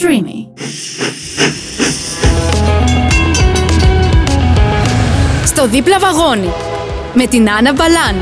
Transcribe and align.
Streamy. 0.00 0.46
Στο 5.46 5.68
δίπλα 5.68 5.98
βαγόνι 5.98 6.50
με 7.14 7.26
την 7.26 7.50
Άννα 7.50 7.72
Μπαλάν. 7.72 8.16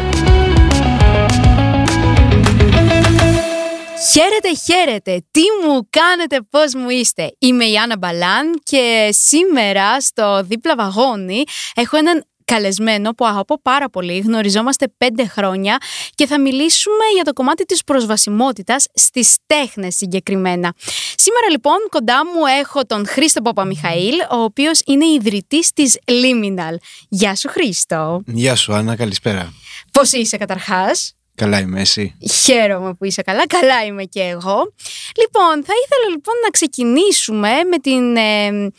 Χαίρετε, 4.12 4.54
χαίρετε! 4.64 5.24
Τι 5.30 5.40
μου 5.64 5.88
κάνετε, 5.90 6.40
πώς 6.50 6.74
μου 6.74 6.88
είστε! 6.88 7.36
Είμαι 7.38 7.64
η 7.64 7.76
Άννα 7.76 7.96
Μπαλάν 7.98 8.60
και 8.62 9.08
σήμερα 9.12 10.00
στο 10.00 10.42
δίπλα 10.42 10.74
βαγόνι 10.76 11.44
έχω 11.74 11.96
έναν 11.96 12.24
καλεσμένο 12.44 13.10
που 13.10 13.26
αγαπώ 13.26 13.60
πάρα 13.62 13.90
πολύ. 13.90 14.18
Γνωριζόμαστε 14.18 14.88
πέντε 14.98 15.26
χρόνια 15.26 15.78
και 16.14 16.26
θα 16.26 16.40
μιλήσουμε 16.40 17.04
για 17.14 17.24
το 17.24 17.32
κομμάτι 17.32 17.64
της 17.64 17.84
προσβασιμότητας 17.84 18.86
στις 18.94 19.36
τέχνες 19.46 19.94
συγκεκριμένα. 19.94 20.74
Σήμερα 21.16 21.50
λοιπόν 21.50 21.76
κοντά 21.90 22.26
μου 22.26 22.46
έχω 22.60 22.84
τον 22.84 23.06
Χρήστο 23.06 23.42
Παπαμιχαήλ, 23.42 24.14
ο 24.30 24.36
οποίος 24.36 24.80
είναι 24.86 25.06
ιδρυτής 25.06 25.72
της 25.72 25.98
Liminal. 26.06 26.74
Γεια 27.08 27.34
σου 27.34 27.48
Χρήστο. 27.48 28.22
Γεια 28.26 28.54
σου 28.56 28.74
Άννα, 28.74 28.96
καλησπέρα. 28.96 29.52
Πώς 29.92 30.12
είσαι 30.12 30.36
καταρχάς; 30.36 31.14
Καλά 31.36 31.58
είμαι 31.58 31.80
εσύ; 31.80 32.16
Χαίρομαι 32.42 32.94
που 32.94 33.04
είσαι 33.04 33.22
καλά. 33.22 33.46
Καλά 33.46 33.84
είμαι 33.84 34.04
και 34.04 34.20
εγώ. 34.20 34.72
Λοιπόν, 35.20 35.64
θα 35.64 35.72
ήθελα 35.84 36.10
λοιπόν 36.10 36.34
να 36.44 36.50
ξεκινήσουμε 36.50 37.50
με 37.70 37.78
την... 37.78 38.16
Ε, 38.16 38.70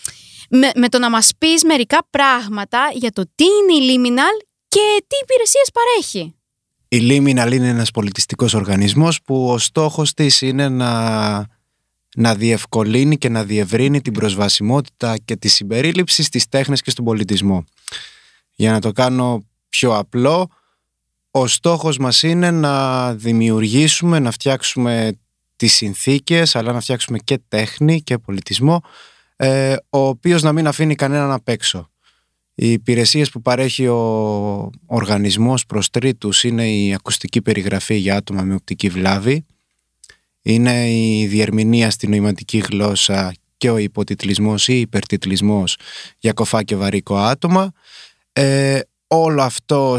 με, 0.55 0.71
με 0.75 0.89
το 0.89 0.99
να 0.99 1.09
μας 1.09 1.31
πεις 1.37 1.63
μερικά 1.63 2.07
πράγματα 2.09 2.79
για 2.93 3.11
το 3.11 3.23
τι 3.35 3.43
είναι 3.43 3.83
η 3.83 3.87
Liminal 3.89 4.45
και 4.67 5.03
τι 5.07 5.15
υπηρεσίες 5.23 5.71
παρέχει. 5.73 6.35
Η 6.87 6.99
Liminal 7.01 7.53
είναι 7.53 7.67
ένας 7.67 7.91
πολιτιστικός 7.91 8.53
οργανισμός 8.53 9.21
που 9.21 9.49
ο 9.49 9.57
στόχος 9.57 10.13
της 10.13 10.41
είναι 10.41 10.69
να, 10.69 11.45
να 12.15 12.35
διευκολύνει 12.35 13.17
και 13.17 13.29
να 13.29 13.43
διευρύνει 13.43 14.01
την 14.01 14.13
προσβασιμότητα 14.13 15.17
και 15.25 15.35
τη 15.35 15.47
συμπερίληψη 15.47 16.23
στις 16.23 16.47
τέχνες 16.49 16.81
και 16.81 16.89
στον 16.89 17.05
πολιτισμό. 17.05 17.63
Για 18.55 18.71
να 18.71 18.79
το 18.79 18.91
κάνω 18.91 19.45
πιο 19.69 19.97
απλό, 19.97 20.49
ο 21.31 21.47
στόχος 21.47 21.97
μας 21.97 22.23
είναι 22.23 22.51
να 22.51 23.13
δημιουργήσουμε, 23.13 24.19
να 24.19 24.31
φτιάξουμε 24.31 25.19
τις 25.55 25.73
συνθήκες, 25.73 26.55
αλλά 26.55 26.71
να 26.71 26.79
φτιάξουμε 26.79 27.17
και 27.17 27.39
τέχνη 27.47 28.01
και 28.01 28.17
πολιτισμό 28.17 28.81
ε, 29.35 29.75
ο 29.89 29.99
οποίος 29.99 30.41
να 30.43 30.51
μην 30.51 30.67
αφήνει 30.67 30.95
κανέναν 30.95 31.31
απ' 31.31 31.47
έξω. 31.47 31.89
Οι 32.55 32.71
υπηρεσίες 32.71 33.29
που 33.29 33.41
παρέχει 33.41 33.87
ο 33.87 34.69
οργανισμός 34.85 35.65
προς 35.65 35.89
τρίτους 35.89 36.43
είναι 36.43 36.69
η 36.69 36.93
ακουστική 36.93 37.41
περιγραφή 37.41 37.95
για 37.95 38.15
άτομα 38.15 38.41
με 38.41 38.53
οπτική 38.53 38.89
βλάβη, 38.89 39.45
είναι 40.41 40.91
η 40.91 41.27
διερμηνία 41.27 41.89
στην 41.89 42.09
νοηματική 42.09 42.57
γλώσσα 42.57 43.33
και 43.57 43.69
ο 43.69 43.77
υποτιτλισμός 43.77 44.67
ή 44.67 44.79
υπερτιτλισμός 44.79 45.77
για 46.17 46.33
κοφά 46.33 46.63
και 46.63 46.75
βαρύκο 46.75 47.17
άτομα. 47.17 47.71
Ε, 48.33 48.79
όλο 49.07 49.41
αυτό 49.41 49.97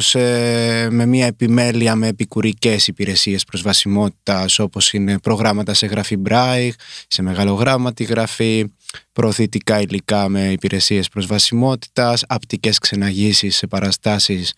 με 0.90 1.06
μια 1.06 1.26
επιμέλεια 1.26 1.94
με 1.94 2.06
επικουρικές 2.06 2.86
υπηρεσίες 2.86 3.44
προσβασιμότητας 3.44 4.58
όπως 4.58 4.92
είναι 4.92 5.18
προγράμματα 5.18 5.74
σε 5.74 5.86
γραφή 5.86 6.16
Braille, 6.28 6.70
σε 7.08 7.22
μεγαλογράμματη 7.22 8.04
γραφή, 8.04 8.72
προωθητικά 9.12 9.80
υλικά 9.80 10.28
με 10.28 10.50
υπηρεσίες 10.50 11.08
προσβασιμότητας, 11.08 12.24
απτικές 12.28 12.78
ξεναγήσεις 12.78 13.56
σε 13.56 13.66
παραστάσεις 13.66 14.54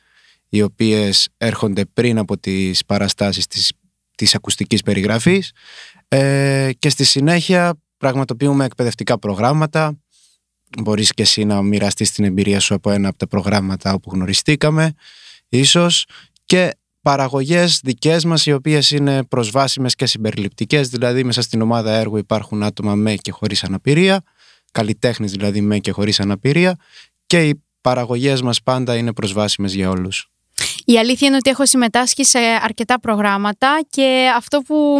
οι 0.48 0.62
οποίες 0.62 1.28
έρχονται 1.36 1.84
πριν 1.84 2.19
από 2.19 2.38
τις 2.38 2.84
παραστάσεις 2.84 3.46
της, 3.46 3.72
της 4.14 4.34
ακουστικής 4.34 4.82
περιγραφής. 4.82 5.52
Ε, 6.08 6.70
και 6.78 6.88
στη 6.88 7.04
συνέχεια 7.04 7.74
πραγματοποιούμε 7.96 8.64
εκπαιδευτικά 8.64 9.19
προγράμματα 9.19 9.98
μπορείς 10.83 11.12
και 11.12 11.22
εσύ 11.22 11.44
να 11.44 11.62
μοιραστείς 11.62 12.12
την 12.12 12.24
εμπειρία 12.24 12.61
σου 12.61 12.74
από 12.74 12.91
ένα 12.91 13.08
από 13.08 13.19
τα 13.19 13.27
προγράμματα 13.27 13.92
όπου 13.92 14.11
γνωριστήκαμε 14.12 14.94
ίσως 15.48 16.06
και 16.44 16.70
παραγωγές 17.00 17.81
δικές 17.84 18.25
μας 18.25 18.47
οι 18.47 18.53
οποίες 18.53 18.91
είναι 18.91 19.25
προσβάσιμες 19.25 19.94
και 19.94 20.06
συμπεριληπτικές 20.06 20.88
δηλαδή 20.88 21.25
μέσα 21.25 21.43
στην 21.43 21.60
ομάδα 21.60 21.93
έργου 21.93 22.16
υπάρχουν 22.16 22.62
άτομα 22.62 22.94
με 22.94 23.15
και 23.15 23.31
χωρίς 23.31 23.65
αναπηρία 23.65 24.22
καλλιτέχνες 24.72 25.31
δηλαδή 25.31 25.60
με 25.60 25.78
και 25.78 25.91
χωρίς 25.91 26.20
αναπηρία 26.20 26.76
και 27.26 27.48
οι 27.48 27.62
παραγωγές 27.81 28.43
μας 28.43 28.62
πάντα 28.62 28.97
είναι 28.97 29.12
προσβάσιμες 29.12 29.75
για 29.75 29.91
όλους. 29.91 30.31
Η 30.91 30.99
αλήθεια 30.99 31.28
είναι 31.28 31.37
ότι 31.37 31.50
έχω 31.50 31.66
συμμετάσχει 31.66 32.25
σε 32.25 32.38
αρκετά 32.38 33.00
προγράμματα 33.00 33.81
και 33.91 34.31
αυτό 34.37 34.60
που 34.60 34.99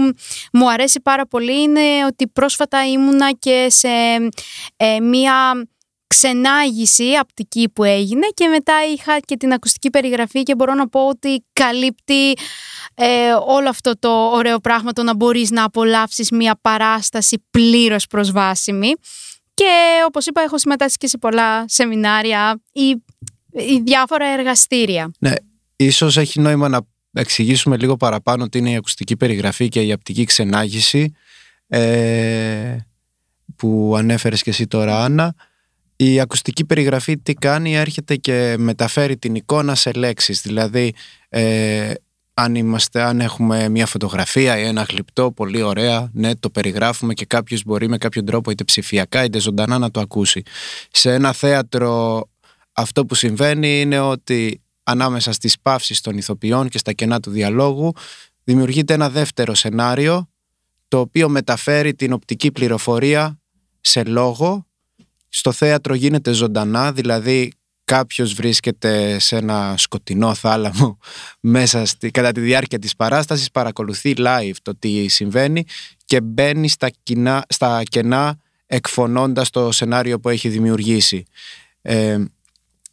μου 0.53 0.71
αρέσει 0.71 1.01
πάρα 1.01 1.27
πολύ 1.27 1.63
είναι 1.63 1.81
ότι 2.07 2.29
πρόσφατα 2.29 2.87
ήμουνα 2.87 3.33
και 3.33 3.67
σε 3.69 3.89
ε, 4.77 5.01
μία 5.01 5.67
ξενάγηση 6.07 7.13
απτική 7.13 7.71
που 7.75 7.85
έγινε 7.85 8.27
και 8.35 8.49
μετά 8.49 8.75
είχα 8.93 9.19
και 9.19 9.37
την 9.37 9.53
ακουστική 9.53 9.91
περιγραφή 9.91 10.43
και 10.43 10.55
μπορώ 10.55 10.75
να 10.75 10.89
πω 10.89 11.09
ότι 11.09 11.45
καλύπτει 11.53 12.33
ε, 12.95 13.33
όλο 13.47 13.69
αυτό 13.69 13.99
το 13.99 14.11
ωραίο 14.11 14.59
πράγμα 14.59 14.93
το 14.93 15.03
να 15.03 15.15
μπορείς 15.15 15.51
να 15.51 15.65
απολαύσεις 15.65 16.31
μία 16.31 16.59
παράσταση 16.61 17.45
πλήρως 17.51 18.07
προσβάσιμη 18.07 18.93
και 19.55 19.73
όπως 20.07 20.27
είπα 20.27 20.41
έχω 20.41 20.59
συμμετάσχει 20.59 20.97
και 20.97 21.07
σε 21.07 21.19
πολλά 21.19 21.65
σεμινάρια 21.69 22.61
ή, 22.73 22.89
ή 23.53 23.81
διάφορα 23.85 24.27
εργαστήρια. 24.27 25.11
Ναι, 25.19 25.33
ίσως 25.79 26.17
έχει 26.17 26.41
νόημα 26.41 26.69
να 26.69 26.81
εξηγήσουμε 27.13 27.77
λίγο 27.77 27.97
παραπάνω 27.97 28.49
τι 28.49 28.59
είναι 28.59 28.71
η 28.71 28.77
ακουστική 28.77 29.17
περιγραφή 29.17 29.69
και 29.69 29.83
η 29.83 29.93
απτική 29.93 30.25
ξενάγηση 30.25 31.13
ε, 31.69 32.77
που 33.57 33.95
ανέφερες 33.97 34.43
και 34.43 34.51
εσύ 34.51 34.67
τώρα 34.67 35.05
Άννα. 35.05 35.35
Η 35.97 36.21
ακουστική 36.21 36.65
περιγραφή 36.65 37.19
τι 37.19 37.35
κάνει, 37.35 37.77
έρχεται 37.77 38.17
και 38.17 38.55
μεταφέρει 38.59 39.17
την 39.17 39.35
εικόνα 39.35 39.75
σε 39.75 39.93
λέξεις. 39.93 40.41
Δηλαδή, 40.41 40.95
ε, 41.29 41.93
αν, 42.35 42.55
είμαστε, 42.55 43.03
αν 43.03 43.21
έχουμε 43.21 43.69
μια 43.69 43.87
φωτογραφία 43.87 44.59
ή 44.59 44.65
ένα 44.65 44.83
γλυπτό, 44.83 45.33
πολύ 45.33 45.63
ωραία, 45.63 46.11
ναι, 46.13 46.35
το 46.35 46.51
περιγράφουμε 46.51 47.15
και 47.15 47.25
κάποιος 47.25 47.65
μπορεί 47.65 47.89
με 47.89 47.99
κάποιο 47.99 48.25
τρόπο 48.25 48.51
είτε 48.51 48.65
ψηφιακά 48.65 49.25
είτε 49.25 49.41
ζωντανά 49.41 49.79
να 49.79 49.91
το 49.91 50.01
ακούσει. 50.01 50.43
Σε 50.91 51.13
ένα 51.13 51.33
θέατρο 51.33 52.25
αυτό 52.73 53.07
που 53.07 53.15
συμβαίνει 53.15 53.81
είναι 53.81 54.01
ότι 54.01 54.61
ανάμεσα 54.89 55.33
στις 55.33 55.61
παύσεις 55.61 56.01
των 56.01 56.17
ηθοποιών 56.17 56.69
και 56.69 56.79
στα 56.79 56.93
κενά 56.93 57.21
του 57.21 57.31
διαλόγου 57.31 57.93
δημιουργείται 58.45 58.95
ένα 58.95 59.11
δεύτερο 59.11 59.55
σενάριο 59.55 60.29
το 60.89 60.99
οποίο 60.99 61.29
μεταφέρει 61.29 61.95
την 61.95 62.13
οπτική 62.13 62.53
πληροφορία 62.53 63.39
σε 63.81 64.05
λόγο. 64.05 64.67
Στο 65.29 65.53
θέατρο 65.53 65.95
γίνεται 65.95 66.33
ζωντανά, 66.33 66.93
δηλαδή 66.93 67.53
κάποιος 67.85 68.35
βρίσκεται 68.35 69.19
σε 69.19 69.37
ένα 69.37 69.75
σκοτεινό 69.77 70.35
θάλαμο 70.35 70.99
μέσα 71.57 71.85
στη, 71.85 72.11
κατά 72.11 72.33
τη 72.33 72.41
διάρκεια 72.41 72.79
της 72.79 72.97
παράστασης, 72.97 73.51
παρακολουθεί 73.51 74.15
live 74.17 74.57
το 74.63 74.77
τι 74.77 75.09
συμβαίνει 75.09 75.65
και 76.05 76.21
μπαίνει 76.21 76.69
στα, 76.69 76.91
κοινά, 77.03 77.45
στα 77.49 77.83
κενά 77.83 78.39
εκφωνώντας 78.67 79.51
το 79.51 79.73
σενάριο 79.73 80.21
που 80.21 80.29
έχει 80.29 80.49
δημιουργήσει. 80.49 81.25
Ε, 81.83 82.19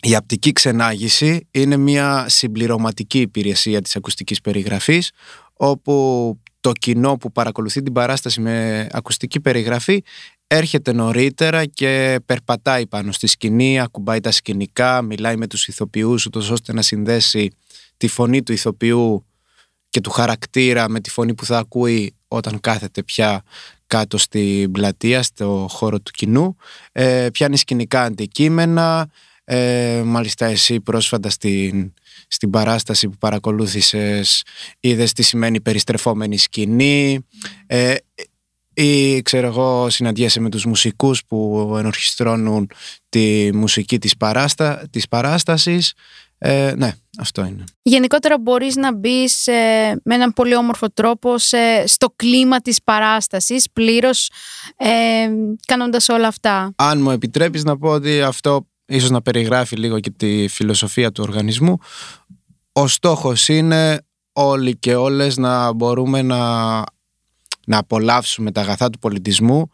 η 0.08 0.16
απτική 0.16 0.52
ξενάγηση 0.52 1.48
είναι 1.52 1.78
μια 1.78 2.26
συμπληρωματική 2.30 3.20
υπηρεσία 3.20 3.82
της 3.82 3.96
ακουστικής 3.96 4.42
περιγραφής 4.42 5.12
όπου 5.54 6.40
το 6.60 6.72
κοινό 6.72 7.18
που 7.18 7.32
παρακολουθεί 7.32 7.82
την 7.82 7.94
παράσταση 7.94 8.42
με 8.42 8.88
ακουστική 8.92 9.40
περιγραφή 9.40 10.04
έρχεται 10.48 10.94
νωρίτερα 10.94 11.66
και 11.66 12.20
περπατάει 12.26 12.88
πάνω 12.88 13.12
στη 13.12 13.28
σκηνή, 13.28 13.80
ακουμπάει 13.80 14.20
τα 14.20 14.32
σκηνικά, 14.32 15.02
μιλάει 15.02 15.36
με 15.36 15.48
τους 15.48 15.68
ηθοποιούς 15.68 16.26
ούτως 16.26 16.50
ώστε 16.50 16.74
να 16.74 16.82
συνδέσει 16.82 17.52
τη 17.98 18.08
φωνή 18.08 18.44
του 18.44 18.52
ηθοποιού 18.52 19.26
και 19.90 20.02
του 20.02 20.10
χαρακτήρα 20.10 20.90
με 20.90 21.00
τη 21.00 21.10
φωνή 21.10 21.34
που 21.34 21.46
θα 21.46 21.58
ακούει 21.58 22.16
όταν 22.28 22.60
κάθεται 22.60 23.04
πια 23.04 23.44
κάτω 23.88 24.18
στην 24.18 24.72
πλατεία, 24.72 25.24
στο 25.24 25.68
χώρο 25.70 26.00
του 26.00 26.12
κοινού. 26.12 26.56
Ε, 26.92 27.28
πιάνει 27.34 27.58
σκηνικά 27.58 28.04
αντικείμενα, 28.04 29.10
ε, 29.46 30.02
μάλιστα 30.06 30.46
εσύ 30.46 30.82
πρόσφατα 30.82 31.30
στην, 31.30 31.94
στην 32.28 32.50
παράσταση 32.50 33.10
που 33.10 33.18
παρακολούθησες 33.18 34.44
είδες 34.80 35.14
τι 35.14 35.24
σημαίνει 35.24 35.62
περιστρεφόμενη 35.62 36.38
σκηνή. 36.38 37.26
Ε, 37.68 37.96
ή 38.74 39.22
ξέρω 39.22 39.48
εγώ 39.48 39.90
συναντιέσαι 39.90 40.40
με 40.40 40.50
τους 40.50 40.66
μουσικούς 40.66 41.26
που 41.26 41.74
ενορχιστρώνουν 41.78 42.70
τη 43.10 43.50
μουσική 43.54 44.00
της, 44.00 44.18
παράστα, 44.18 44.88
της 44.90 45.08
παράστασης 45.08 45.94
ε, 46.38 46.74
ναι, 46.78 46.94
αυτό 47.20 47.46
είναι. 47.46 47.64
Γενικότερα 47.82 48.40
μπορείς 48.40 48.76
να 48.76 48.96
μπεις 48.96 49.48
ε, 49.48 50.02
με 50.04 50.16
έναν 50.16 50.34
πολύ 50.34 50.56
όμορφο 50.56 50.90
τρόπο 50.90 51.38
στο 51.86 52.14
κλίμα 52.16 52.62
της 52.62 52.84
παράστασης 52.84 53.72
πλήρως 53.72 54.30
ε, 54.78 54.88
κάνοντας 55.66 56.10
όλα 56.10 56.28
αυτά; 56.28 56.74
Αν 56.76 57.02
μου 57.02 57.12
επιτρέπεις 57.12 57.64
να 57.64 57.78
πω 57.78 57.90
ότι 57.90 58.22
αυτό 58.22 58.68
ίσως 58.86 59.10
να 59.10 59.22
περιγράφει 59.22 59.76
λίγο 59.76 60.00
και 60.00 60.10
τη 60.10 60.48
φιλοσοφία 60.48 61.12
του 61.12 61.24
οργανισμού 61.28 61.78
ο 62.72 62.88
στόχος 62.88 63.48
είναι 63.48 64.02
όλοι 64.34 64.76
και 64.76 64.96
όλες 64.96 65.38
να 65.38 65.74
μπορούμε 65.74 66.22
να 66.22 66.84
να 67.66 67.78
απολαύσουμε 67.78 68.52
τα 68.52 68.62
αγαθά 68.62 68.90
του 68.90 69.00
πολιτισμού 69.00 69.72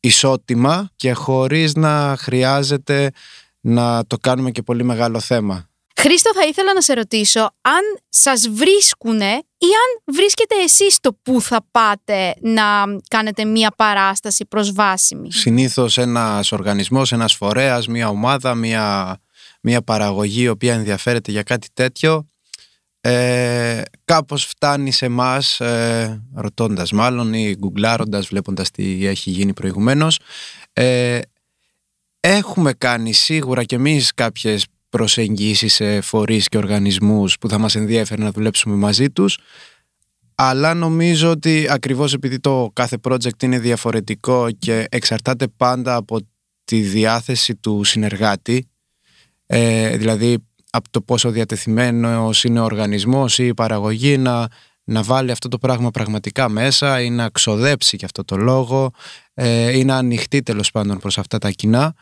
ισότιμα 0.00 0.90
και 0.96 1.12
χωρίς 1.12 1.74
να 1.74 2.16
χρειάζεται 2.18 3.10
να 3.60 4.06
το 4.06 4.16
κάνουμε 4.18 4.50
και 4.50 4.62
πολύ 4.62 4.84
μεγάλο 4.84 5.20
θέμα. 5.20 5.68
Χρήστο, 6.06 6.30
θα 6.34 6.46
ήθελα 6.46 6.74
να 6.74 6.80
σε 6.80 6.92
ρωτήσω 6.92 7.40
αν 7.60 7.82
σας 8.08 8.48
βρίσκουνε 8.48 9.30
ή 9.58 9.66
αν 9.66 10.14
βρίσκετε 10.14 10.54
εσείς 10.64 11.00
το 11.00 11.18
που 11.22 11.40
θα 11.40 11.66
πάτε 11.70 12.34
να 12.40 12.62
κάνετε 13.08 13.44
μία 13.44 13.70
παράσταση 13.76 14.46
προσβάσιμη. 14.46 15.32
Συνήθως 15.32 15.98
ένας 15.98 16.52
οργανισμός, 16.52 17.12
ένας 17.12 17.34
φορέας, 17.34 17.86
μία 17.86 18.08
ομάδα, 18.08 18.54
μία, 18.54 19.16
μία 19.60 19.82
παραγωγή 19.82 20.42
η 20.42 20.48
οποία 20.48 20.74
ενδιαφέρεται 20.74 21.30
για 21.30 21.42
κάτι 21.42 21.68
τέτοιο 21.72 22.28
ε, 23.00 23.82
κάπως 24.04 24.44
φτάνει 24.44 24.90
σε 24.90 25.04
εμάς, 25.04 25.60
ε, 25.60 26.22
ρωτώντας 26.34 26.92
μάλλον 26.92 27.32
ή 27.32 27.54
γκουγκλάροντας 27.58 28.26
βλέποντας 28.26 28.70
τι 28.70 29.06
έχει 29.06 29.30
γίνει 29.30 29.52
προηγουμένως 29.52 30.18
ε, 30.72 31.20
έχουμε 32.20 32.72
κάνει 32.72 33.12
σίγουρα 33.12 33.64
και 33.64 33.74
εμείς 33.74 34.14
κάποιες 34.14 34.66
προσεγγίσεις 34.94 35.74
σε 35.74 36.00
φορείς 36.00 36.48
και 36.48 36.56
οργανισμούς 36.56 37.38
που 37.38 37.48
θα 37.48 37.58
μας 37.58 37.74
ενδιαφέρει 37.74 38.22
να 38.22 38.30
δουλέψουμε 38.30 38.74
μαζί 38.74 39.10
τους 39.10 39.38
αλλά 40.34 40.74
νομίζω 40.74 41.30
ότι 41.30 41.66
ακριβώς 41.70 42.12
επειδή 42.12 42.40
το 42.40 42.70
κάθε 42.72 42.98
project 43.08 43.42
είναι 43.42 43.58
διαφορετικό 43.58 44.50
και 44.58 44.86
εξαρτάται 44.88 45.46
πάντα 45.56 45.94
από 45.94 46.18
τη 46.64 46.80
διάθεση 46.80 47.54
του 47.56 47.84
συνεργάτη 47.84 48.68
ε, 49.46 49.96
δηλαδή 49.96 50.38
από 50.70 50.90
το 50.90 51.00
πόσο 51.00 51.30
διατεθειμένος 51.30 52.44
είναι 52.44 52.60
ο 52.60 52.64
οργανισμός 52.64 53.38
ή 53.38 53.46
η 53.46 53.54
παραγωγή 53.54 54.18
να, 54.18 54.48
να 54.84 55.02
βάλει 55.02 55.30
αυτό 55.30 55.48
το 55.48 55.58
πράγμα 55.58 55.90
πραγματικά 55.90 56.48
μέσα 56.48 57.00
ή 57.00 57.10
να 57.10 57.28
ξοδέψει 57.28 57.96
για 57.96 58.06
αυτό 58.06 58.24
το 58.24 58.36
λόγο 58.36 58.90
ε, 59.34 59.78
ή 59.78 59.84
να 59.84 59.96
ανοιχτεί 59.96 60.42
τέλος 60.42 60.70
πάντων 60.70 60.98
προς 60.98 61.18
αυτά 61.18 61.38
τα 61.38 61.50
κοινά. 61.50 61.94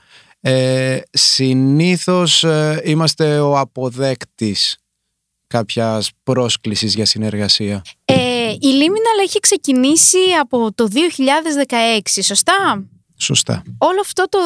Ε, 0.44 1.00
συνήθως 1.10 2.44
ε, 2.44 2.82
είμαστε 2.84 3.40
ο 3.40 3.58
αποδέκτης 3.58 4.76
κάποιας 5.46 6.10
πρόσκλησης 6.22 6.94
για 6.94 7.06
συνεργασία. 7.06 7.82
Ε, 8.04 8.50
η 8.52 8.70
Liminal 8.80 9.22
έχει 9.22 9.40
ξεκινήσει 9.40 10.18
από 10.40 10.72
το 10.74 10.88
2016, 10.88 12.22
σωστά; 12.22 12.86
Σωστά. 13.16 13.62
Όλο 13.78 14.00
αυτό 14.00 14.24
το 14.28 14.38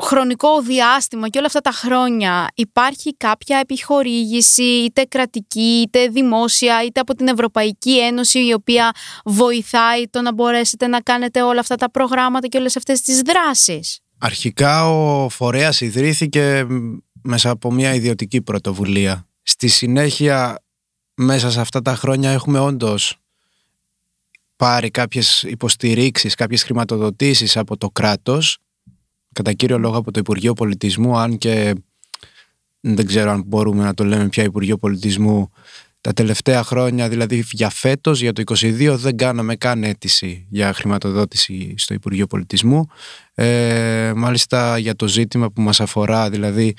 χρονικό 0.00 0.60
διάστημα 0.60 1.28
και 1.28 1.38
όλα 1.38 1.46
αυτά 1.46 1.60
τα 1.60 1.70
χρόνια 1.70 2.48
υπάρχει 2.54 3.16
κάποια 3.16 3.58
επιχορήγηση 3.58 4.62
είτε 4.62 5.04
κρατική 5.04 5.82
είτε 5.86 6.08
δημόσια 6.08 6.84
είτε 6.84 7.00
από 7.00 7.14
την 7.14 7.28
Ευρωπαϊκή 7.28 7.98
Ένωση 8.00 8.46
η 8.46 8.52
οποία 8.52 8.90
βοηθάει 9.24 10.08
το 10.08 10.20
να 10.20 10.32
μπορέσετε 10.32 10.86
να 10.86 11.00
κάνετε 11.00 11.42
όλα 11.42 11.60
αυτά 11.60 11.74
τα 11.74 11.90
προγράμματα 11.90 12.46
και 12.46 12.58
όλες 12.58 12.76
αυτές 12.76 13.00
τις 13.00 13.20
δράσεις; 13.20 13.98
Αρχικά 14.22 14.88
ο 14.90 15.28
φορέας 15.28 15.80
ιδρύθηκε 15.80 16.66
μέσα 17.22 17.50
από 17.50 17.72
μια 17.72 17.94
ιδιωτική 17.94 18.42
πρωτοβουλία. 18.42 19.28
Στη 19.42 19.68
συνέχεια 19.68 20.62
μέσα 21.14 21.50
σε 21.50 21.60
αυτά 21.60 21.82
τα 21.82 21.94
χρόνια 21.94 22.30
έχουμε 22.30 22.58
όντως 22.58 23.16
πάρει 24.56 24.90
κάποιες 24.90 25.42
υποστηρίξεις, 25.42 26.34
κάποιες 26.34 26.62
χρηματοδοτήσεις 26.62 27.56
από 27.56 27.76
το 27.76 27.90
κράτος 27.90 28.58
κατά 29.32 29.52
κύριο 29.52 29.78
λόγο 29.78 29.96
από 29.96 30.10
το 30.10 30.20
Υπουργείο 30.20 30.52
Πολιτισμού, 30.52 31.18
αν 31.18 31.38
και 31.38 31.74
δεν 32.80 33.06
ξέρω 33.06 33.30
αν 33.30 33.42
μπορούμε 33.46 33.84
να 33.84 33.94
το 33.94 34.04
λέμε 34.04 34.28
πια 34.28 34.44
Υπουργείο 34.44 34.76
Πολιτισμού, 34.76 35.52
τα 36.00 36.12
τελευταία 36.12 36.62
χρόνια, 36.62 37.08
δηλαδή 37.08 37.44
για 37.50 37.70
φέτος, 37.70 38.20
για 38.20 38.32
το 38.32 38.42
2022, 38.54 38.94
δεν 38.96 39.16
κάναμε 39.16 39.56
καν 39.56 39.84
αίτηση 39.84 40.46
για 40.50 40.72
χρηματοδότηση 40.72 41.74
στο 41.76 41.94
Υπουργείο 41.94 42.26
Πολιτισμού. 42.26 42.86
Ε, 43.34 44.12
μάλιστα 44.16 44.78
για 44.78 44.96
το 44.96 45.08
ζήτημα 45.08 45.50
που 45.50 45.60
μας 45.60 45.80
αφορά, 45.80 46.30
δηλαδή 46.30 46.74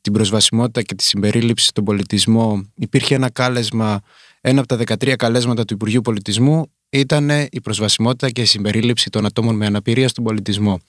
την 0.00 0.12
προσβασιμότητα 0.12 0.82
και 0.82 0.94
τη 0.94 1.04
συμπερίληψη 1.04 1.66
στον 1.66 1.84
πολιτισμό, 1.84 2.72
υπήρχε 2.74 3.14
ένα 3.14 3.30
κάλεσμα, 3.30 4.00
ένα 4.40 4.60
από 4.60 4.68
τα 4.68 4.96
13 4.96 5.14
καλέσματα 5.16 5.64
του 5.64 5.74
Υπουργείου 5.74 6.00
Πολιτισμού 6.00 6.72
ήταν 6.90 7.30
η 7.50 7.60
προσβασιμότητα 7.62 8.30
και 8.30 8.40
η 8.40 8.44
συμπερίληψη 8.44 9.10
των 9.10 9.26
ατόμων 9.26 9.56
με 9.56 9.66
αναπηρία 9.66 10.08
στον 10.08 10.24
πολιτισμό 10.24 10.80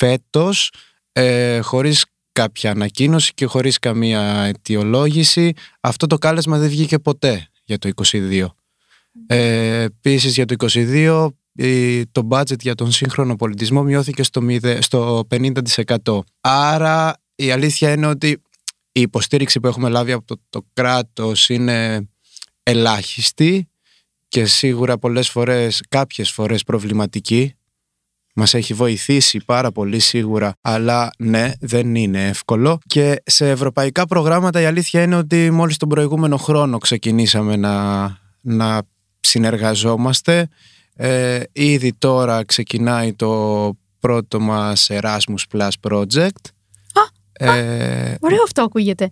φέτος 0.00 0.72
ε, 1.12 1.60
χωρίς 1.60 2.04
κάποια 2.32 2.70
ανακοίνωση 2.70 3.32
και 3.34 3.46
χωρίς 3.46 3.78
καμία 3.78 4.20
αιτιολόγηση 4.20 5.52
αυτό 5.80 6.06
το 6.06 6.18
κάλεσμα 6.18 6.58
δεν 6.58 6.68
βγήκε 6.68 6.98
ποτέ 6.98 7.48
για 7.64 7.78
το 7.78 7.90
2022. 8.10 8.46
Ε, 9.26 9.82
Επίσης 9.82 10.34
για 10.34 10.44
το 10.44 10.54
2022 10.58 11.28
το 12.12 12.28
budget 12.30 12.60
για 12.60 12.74
τον 12.74 12.92
σύγχρονο 12.92 13.36
πολιτισμό 13.36 13.82
μειώθηκε 13.82 14.22
στο, 14.22 14.42
στο 14.78 15.26
50%. 15.30 16.18
Άρα 16.40 17.14
η 17.34 17.50
αλήθεια 17.50 17.92
είναι 17.92 18.06
ότι 18.06 18.42
η 18.92 19.00
υποστήριξη 19.00 19.60
που 19.60 19.66
έχουμε 19.66 19.88
λάβει 19.88 20.12
από 20.12 20.26
το, 20.26 20.40
το 20.48 20.66
κράτος 20.72 21.48
είναι 21.48 22.08
ελάχιστη 22.62 23.68
και 24.28 24.44
σίγουρα 24.44 24.98
πολλές 24.98 25.28
φορές, 25.30 25.82
κάποιες 25.88 26.30
φορές 26.30 26.62
προβληματική 26.62 27.54
μας 28.40 28.54
έχει 28.54 28.74
βοηθήσει 28.74 29.38
πάρα 29.46 29.72
πολύ 29.72 29.98
σίγουρα, 29.98 30.52
αλλά 30.60 31.10
ναι, 31.18 31.52
δεν 31.60 31.94
είναι 31.94 32.28
εύκολο. 32.28 32.78
Και 32.86 33.22
σε 33.24 33.50
ευρωπαϊκά 33.50 34.06
προγράμματα 34.06 34.60
η 34.60 34.64
αλήθεια 34.64 35.02
είναι 35.02 35.16
ότι 35.16 35.50
μόλις 35.50 35.76
τον 35.76 35.88
προηγούμενο 35.88 36.36
χρόνο 36.36 36.78
ξεκινήσαμε 36.78 37.56
να, 37.56 38.02
να 38.40 38.82
συνεργαζόμαστε. 39.20 40.48
Ε, 40.94 41.40
ήδη 41.52 41.92
τώρα 41.92 42.44
ξεκινάει 42.44 43.12
το 43.12 43.72
πρώτο 44.00 44.40
μας 44.40 44.90
Erasmus 44.90 45.42
Plus 45.52 45.70
Project. 45.88 46.44
Α, 46.92 47.56
ε, 47.56 48.16
ωραίο 48.20 48.42
αυτό 48.44 48.62
ακούγεται. 48.62 49.10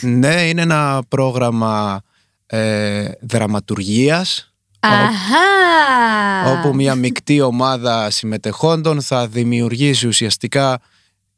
Ναι, 0.00 0.48
είναι 0.48 0.62
ένα 0.62 1.02
πρόγραμμα 1.08 2.02
ε, 2.46 3.08
δραματουργίας 3.20 4.51
Αχα. 4.84 6.58
όπου 6.58 6.74
μια 6.74 6.94
μεικτή 6.94 7.40
ομάδα 7.40 8.10
συμμετεχόντων 8.10 9.02
θα 9.02 9.26
δημιουργήσει 9.28 10.06
ουσιαστικά 10.06 10.80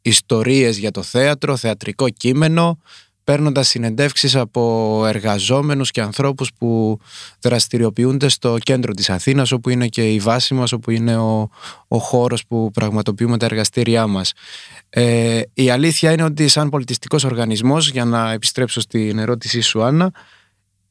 ιστορίες 0.02 0.78
για 0.78 0.90
το 0.90 1.02
θέατρο, 1.02 1.56
θεατρικό 1.56 2.08
κείμενο, 2.08 2.78
παίρνοντας 3.24 3.68
συνεντεύξεις 3.68 4.36
από 4.36 5.02
εργαζόμενους 5.06 5.90
και 5.90 6.00
ανθρώπους 6.00 6.50
που 6.58 6.98
δραστηριοποιούνται 7.40 8.28
στο 8.28 8.56
κέντρο 8.58 8.92
της 8.92 9.10
Αθήνας, 9.10 9.52
όπου 9.52 9.70
είναι 9.70 9.86
και 9.86 10.12
η 10.12 10.18
βάση 10.18 10.54
μας, 10.54 10.72
όπου 10.72 10.90
είναι 10.90 11.16
ο, 11.16 11.48
ο 11.88 11.98
χώρος 11.98 12.46
που 12.46 12.70
πραγματοποιούμε 12.70 13.38
τα 13.38 13.46
εργαστήριά 13.46 14.06
μας. 14.06 14.32
Ε, 14.88 15.40
η 15.54 15.70
αλήθεια 15.70 16.12
είναι 16.12 16.22
ότι 16.22 16.48
σαν 16.48 16.68
πολιτιστικός 16.68 17.24
οργανισμός, 17.24 17.90
για 17.90 18.04
να 18.04 18.32
επιστρέψω 18.32 18.80
στην 18.80 19.18
ερώτησή 19.18 19.60
σου 19.60 19.82
Άννα, 19.82 20.12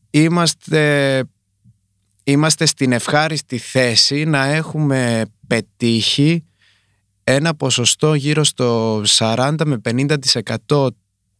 είμαστε 0.10 1.24
είμαστε 2.24 2.66
στην 2.66 2.92
ευχάριστη 2.92 3.58
θέση 3.58 4.24
να 4.24 4.46
έχουμε 4.46 5.26
πετύχει 5.48 6.44
ένα 7.24 7.56
ποσοστό 7.56 8.14
γύρω 8.14 8.44
στο 8.44 9.02
40 9.06 9.56
με 9.66 9.82
50% 10.68 10.88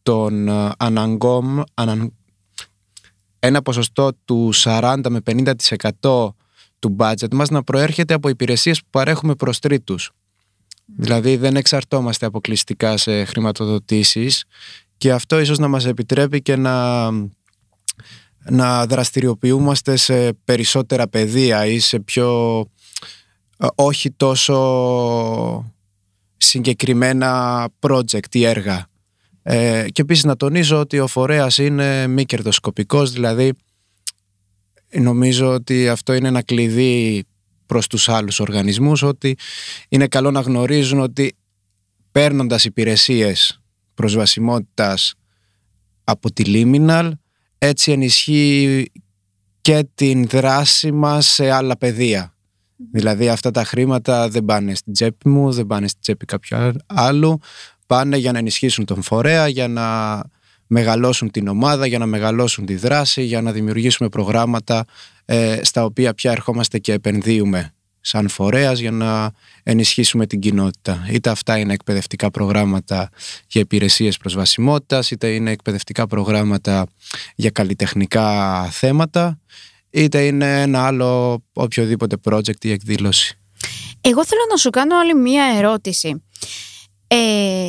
των 0.02 0.48
ε, 0.48 0.70
αναγκών, 0.76 1.64
ένα 3.38 3.62
ποσοστό 3.62 4.10
του 4.24 4.50
40 4.54 5.00
με 5.08 5.20
50% 6.00 6.28
του 6.78 6.96
budget 6.98 7.32
μας 7.32 7.50
να 7.50 7.62
προέρχεται 7.62 8.14
από 8.14 8.28
υπηρεσίες 8.28 8.80
που 8.80 8.86
παρέχουμε 8.90 9.34
προς 9.34 9.58
τρίτους. 9.58 10.10
Δηλαδή 10.96 11.36
δεν 11.36 11.56
εξαρτώμαστε 11.56 12.26
αποκλειστικά 12.26 12.96
σε 12.96 13.24
χρηματοδοτήσεις 13.24 14.44
και 14.96 15.12
αυτό 15.12 15.40
ίσως 15.40 15.58
να 15.58 15.68
μας 15.68 15.86
επιτρέπει 15.86 16.42
και 16.42 16.56
να 16.56 17.06
να 18.50 18.86
δραστηριοποιούμαστε 18.86 19.96
σε 19.96 20.32
περισσότερα 20.32 21.08
πεδία 21.08 21.66
ή 21.66 21.78
σε 21.78 22.00
πιο 22.00 22.60
ε, 23.58 23.66
όχι 23.74 24.10
τόσο 24.10 25.72
συγκεκριμένα 26.36 27.68
project 27.80 28.34
ή 28.34 28.44
έργα. 28.44 28.86
Ε, 29.42 29.86
και 29.92 30.02
επίσης 30.02 30.24
να 30.24 30.36
τονίζω 30.36 30.78
ότι 30.78 30.98
ο 30.98 31.06
φορέας 31.06 31.58
είναι 31.58 32.06
μη 32.06 32.24
κερδοσκοπικός, 32.24 33.12
δηλαδή 33.12 33.52
νομίζω 35.00 35.52
ότι 35.52 35.88
αυτό 35.88 36.12
είναι 36.12 36.28
ένα 36.28 36.42
κλειδί 36.42 37.24
προς 37.66 37.86
τους 37.86 38.08
άλλους 38.08 38.40
οργανισμούς, 38.40 39.02
ότι 39.02 39.36
είναι 39.88 40.06
καλό 40.06 40.30
να 40.30 40.40
γνωρίζουν 40.40 41.00
ότι 41.00 41.36
παίρνοντας 42.12 42.64
υπηρεσίες 42.64 43.60
προσβασιμότητας 43.94 45.14
από 46.04 46.32
τη 46.32 46.42
Liminal 46.46 47.10
έτσι 47.66 47.92
ενισχύει 47.92 48.90
και 49.60 49.86
την 49.94 50.26
δράση 50.26 50.92
μας 50.92 51.26
σε 51.26 51.50
άλλα 51.50 51.76
πεδία. 51.76 52.34
Δηλαδή 52.92 53.28
αυτά 53.28 53.50
τα 53.50 53.64
χρήματα 53.64 54.28
δεν 54.28 54.44
πάνε 54.44 54.74
στην 54.74 54.92
τσέπη 54.92 55.28
μου, 55.28 55.52
δεν 55.52 55.66
πάνε 55.66 55.88
στην 55.88 56.00
τσέπη 56.00 56.26
κάποιου 56.26 56.72
άλλου, 56.86 57.38
πάνε 57.86 58.16
για 58.16 58.32
να 58.32 58.38
ενισχύσουν 58.38 58.84
τον 58.84 59.02
φορέα, 59.02 59.48
για 59.48 59.68
να 59.68 60.20
μεγαλώσουν 60.66 61.30
την 61.30 61.48
ομάδα, 61.48 61.86
για 61.86 61.98
να 61.98 62.06
μεγαλώσουν 62.06 62.66
τη 62.66 62.74
δράση, 62.74 63.22
για 63.22 63.42
να 63.42 63.52
δημιουργήσουμε 63.52 64.08
προγράμματα 64.08 64.84
ε, 65.24 65.60
στα 65.62 65.84
οποία 65.84 66.14
πια 66.14 66.30
ερχόμαστε 66.30 66.78
και 66.78 66.92
επενδύουμε 66.92 67.73
σαν 68.06 68.28
φορέας 68.28 68.78
για 68.78 68.90
να 68.90 69.32
ενισχύσουμε 69.62 70.26
την 70.26 70.40
κοινότητα. 70.40 71.06
Είτε 71.10 71.30
αυτά 71.30 71.58
είναι 71.58 71.72
εκπαιδευτικά 71.72 72.30
προγράμματα 72.30 73.10
για 73.46 73.60
υπηρεσίες 73.60 74.16
προσβασιμότητας, 74.16 75.10
είτε 75.10 75.28
είναι 75.28 75.50
εκπαιδευτικά 75.50 76.06
προγράμματα 76.06 76.86
για 77.34 77.50
καλλιτεχνικά 77.50 78.62
θέματα, 78.64 79.40
είτε 79.90 80.26
είναι 80.26 80.62
ένα 80.62 80.86
άλλο 80.86 81.42
οποιοδήποτε 81.52 82.16
project 82.30 82.64
ή 82.64 82.70
εκδήλωση. 82.70 83.38
Εγώ 84.00 84.24
θέλω 84.24 84.42
να 84.50 84.56
σου 84.56 84.70
κάνω 84.70 84.98
άλλη 84.98 85.14
μία 85.14 85.44
ερώτηση. 85.56 86.22
Ε, 87.06 87.16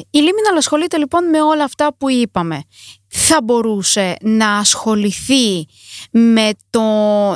η 0.10 0.18
Λίμινα 0.18 0.58
ασχολείται 0.58 0.98
λοιπόν 0.98 1.30
με 1.30 1.42
όλα 1.42 1.64
αυτά 1.64 1.96
που 1.98 2.10
είπαμε. 2.10 2.64
Θα 3.18 3.42
μπορούσε 3.42 4.16
να 4.22 4.58
ασχοληθεί 4.58 5.66
με 6.12 6.50
το 6.70 6.82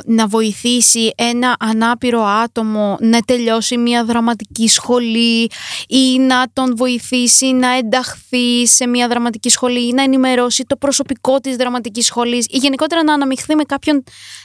να 0.04 0.26
βοηθήσει 0.26 1.12
ένα 1.16 1.56
ανάπηρο 1.58 2.22
άτομο 2.22 2.96
να 3.00 3.20
τελειώσει 3.20 3.76
μια 3.76 4.04
δραματική 4.04 4.68
σχολή 4.68 5.50
ή 5.88 6.18
να 6.18 6.46
τον 6.52 6.76
βοηθήσει 6.76 7.46
να 7.46 7.76
ενταχθεί 7.76 8.66
σε 8.66 8.86
μια 8.86 9.08
δραματική 9.08 9.48
σχολή 9.48 9.88
ή 9.88 9.92
να 9.92 10.02
ενημερώσει 10.02 10.64
το 10.66 10.76
προσωπικό 10.76 11.40
της 11.40 11.56
δραματικής 11.56 12.06
σχολής 12.06 12.46
ή 12.50 12.56
γενικότερα 12.56 13.04
να 13.04 13.12
αναμειχθεί 13.12 13.54
με 13.54 13.62
κάποιον 13.62 14.04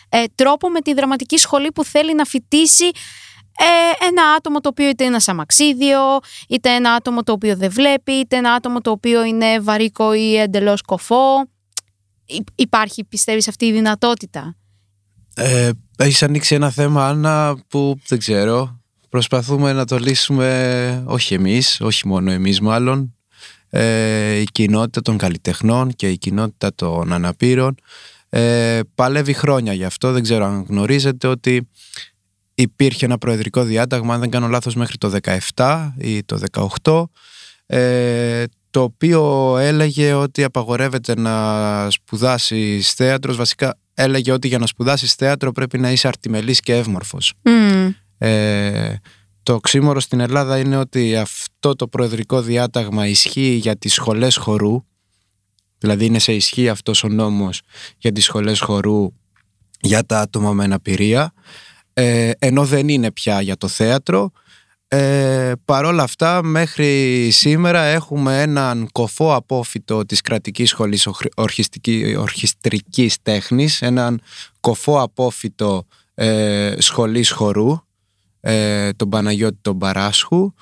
ε, 0.10 0.24
τρόπο 0.36 0.70
με 0.70 0.80
τη 0.80 0.94
δραματική 0.94 1.38
σχολή 1.38 1.72
που 1.72 1.84
θέλει 1.84 2.15
να 2.15 2.24
φοιτήσει 2.24 2.92
ε, 3.58 4.06
ένα 4.06 4.24
άτομο 4.38 4.60
το 4.60 4.70
οποίο 4.70 4.90
είτε 4.90 5.04
είναι 5.04 5.18
αμαξίδιο, 5.26 6.00
είτε 6.48 6.70
ένα 6.70 6.92
άτομο 6.92 7.24
το 7.24 7.32
οποίο 7.32 7.56
δεν 7.56 7.72
βλέπει, 7.72 8.12
είτε 8.12 8.36
ένα 8.38 8.54
άτομο 8.54 8.82
το 8.82 8.92
οποίο 8.92 9.24
είναι 9.24 9.60
βαρύκο 9.60 10.14
ή 10.14 10.36
εντελώς 10.36 10.82
κοφό. 10.82 11.50
Υπάρχει, 12.56 13.04
πιστεύεις, 13.04 13.48
αυτή 13.48 13.66
η 13.66 13.72
δυνατότητα; 13.72 14.56
Ε, 15.36 15.70
έχεις 15.98 16.24
ανοίξει 16.24 16.56
ένα 16.56 16.70
θέμα, 16.70 17.08
Άννα, 17.08 17.58
που 17.68 18.00
δεν 18.08 18.20
ξέρω. 18.20 18.80
Προσπαθούμε 19.10 19.74
να 19.74 19.86
το 19.86 19.98
λύσουμε 19.98 21.04
όχι 21.08 21.34
εμείς, 21.34 21.82
όχι 21.82 22.08
μόνο 22.08 22.32
εμείς 22.32 22.62
μάλλον. 22.62 23.16
Ε, 23.70 24.36
η 24.36 24.44
κοινότητα 24.44 25.02
των 25.02 25.18
καλλιτεχνών 25.18 25.94
και 25.94 26.10
η 26.10 26.18
κοινότητα 26.18 26.76
των 26.76 27.14
αναπήρων 27.14 27.76
ε, 28.30 28.80
παλεύει 28.96 29.34
χρόνια 29.34 29.74
γι' 29.74 29.84
αυτό. 29.84 30.12
Δεν 30.12 30.24
ξέρω 30.24 30.46
αν 30.46 30.66
γνωρίζετε 30.70 31.28
ότι 31.28 31.70
υπήρχε 32.56 33.06
ένα 33.06 33.18
προεδρικό 33.18 33.64
διάταγμα, 33.64 34.14
αν 34.14 34.20
δεν 34.20 34.30
κάνω 34.30 34.48
λάθος, 34.48 34.76
μέχρι 34.76 34.98
το 34.98 35.12
17 35.56 35.94
ή 35.98 36.24
το 36.24 36.40
18, 36.84 37.04
ε, 37.66 38.44
το 38.72 38.82
οποίο 38.82 39.56
έλεγε 39.58 40.14
ότι 40.14 40.44
απαγορεύεται 40.44 41.16
να 41.20 41.90
σπουδάσεις 41.90 42.94
θέατρος. 42.94 43.36
Βασικά 43.36 43.78
έλεγε 43.94 44.32
ότι 44.32 44.48
για 44.48 44.58
να 44.58 44.66
σπουδάσεις 44.66 45.14
θέατρο 45.14 45.52
πρέπει 45.52 45.78
να 45.78 45.92
είσαι 45.92 46.08
αρτιμελής 46.08 46.60
και 46.60 46.76
εύμορφος. 46.76 47.34
Ε, 48.18 48.96
το 49.44 49.54
οξύμορο 49.54 50.00
στην 50.00 50.20
Ελλάδα 50.20 50.58
είναι 50.58 50.78
ότι 50.78 51.16
αυτό 51.16 51.76
το 51.76 51.88
προεδρικό 51.88 52.42
διάταγμα 52.42 53.08
ισχύει 53.08 53.54
για 53.62 53.78
τις 53.78 53.94
σχολές 53.94 54.36
χορού, 54.36 54.84
δηλαδή 55.78 56.06
είναι 56.06 56.20
σε 56.20 56.34
ισχύ 56.34 56.70
αυτός 56.70 57.04
ο 57.04 57.08
νόμος 57.08 57.62
για 57.98 58.12
τις 58.12 58.24
σχολές 58.24 58.60
χορού 58.60 59.14
για 59.80 60.06
τα 60.06 60.20
άτομα 60.20 60.54
με 60.54 60.64
αναπηρία, 60.64 61.34
ε, 61.98 62.32
ενώ 62.40 62.66
δεν 62.66 62.88
είναι 62.88 63.12
πια 63.12 63.42
για 63.42 63.58
το 63.58 63.68
θέατρο. 63.68 64.32
Ε, 64.88 65.52
παρόλα 65.66 66.04
αυτά 66.04 66.44
μέχρι 66.44 67.30
σήμερα 67.32 67.82
έχουμε 67.82 68.42
έναν 68.42 68.90
κοφό 68.92 69.36
απόφυτο 69.36 70.06
της 70.06 70.22
κρατικής 70.22 70.70
σχολής 70.70 71.08
ορχιστρικής 72.16 73.22
τέχνης, 73.22 73.82
έναν 73.82 74.22
κοφό 74.60 75.02
απόφυτο 75.02 75.86
ε, 76.14 76.75
σχολής 76.78 77.32
χορού, 77.32 77.78
ε, 78.40 78.90
τον 78.92 79.10
Παναγιώτη 79.10 79.58
τον 79.62 79.78
Παράσχου, 79.78 80.54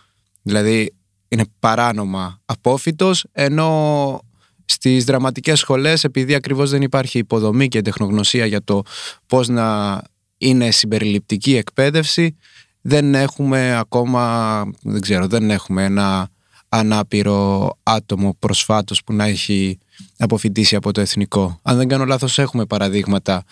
δηλαδή 0.42 0.94
είναι 1.28 1.46
παράνομα 1.60 2.42
απόφυτος, 2.46 3.26
ενώ 3.32 4.20
στις 4.66 5.04
δραματικές 5.04 5.60
σχολές 5.60 6.04
επειδή 6.04 6.36
ακριβώς 6.36 6.70
δεν 6.70 6.82
υπάρχει 6.82 7.18
υποδομή 7.18 7.68
και 7.68 7.82
τεχνογνωσία 7.82 8.46
για 8.46 8.64
το 8.64 8.82
πώς 9.28 9.48
να 9.48 10.02
είναι 10.48 10.72
συμπεριληπτική 10.72 11.56
εκπαίδευση 11.56 12.38
δεν 12.82 13.16
έχουμε 13.16 13.78
ακόμα, 13.78 14.64
δεν 14.82 15.02
ξέρω, 15.02 15.28
δεν 15.28 15.50
έχουμε 15.50 15.84
ένα 15.84 16.30
ανάπηρο 16.70 17.70
άτομο 17.84 18.36
προσφάτως 18.40 19.04
που 19.04 19.14
να 19.14 19.26
έχει 19.26 19.80
αποφυτίσει 20.18 20.76
από 20.76 20.92
το 20.92 21.02
εθνικό. 21.02 21.60
Αν 21.62 21.78
δεν 21.78 21.88
κάνω 21.88 22.06
λάθος 22.06 22.40
έχουμε 22.40 22.66
παραδείγματα 22.66 23.44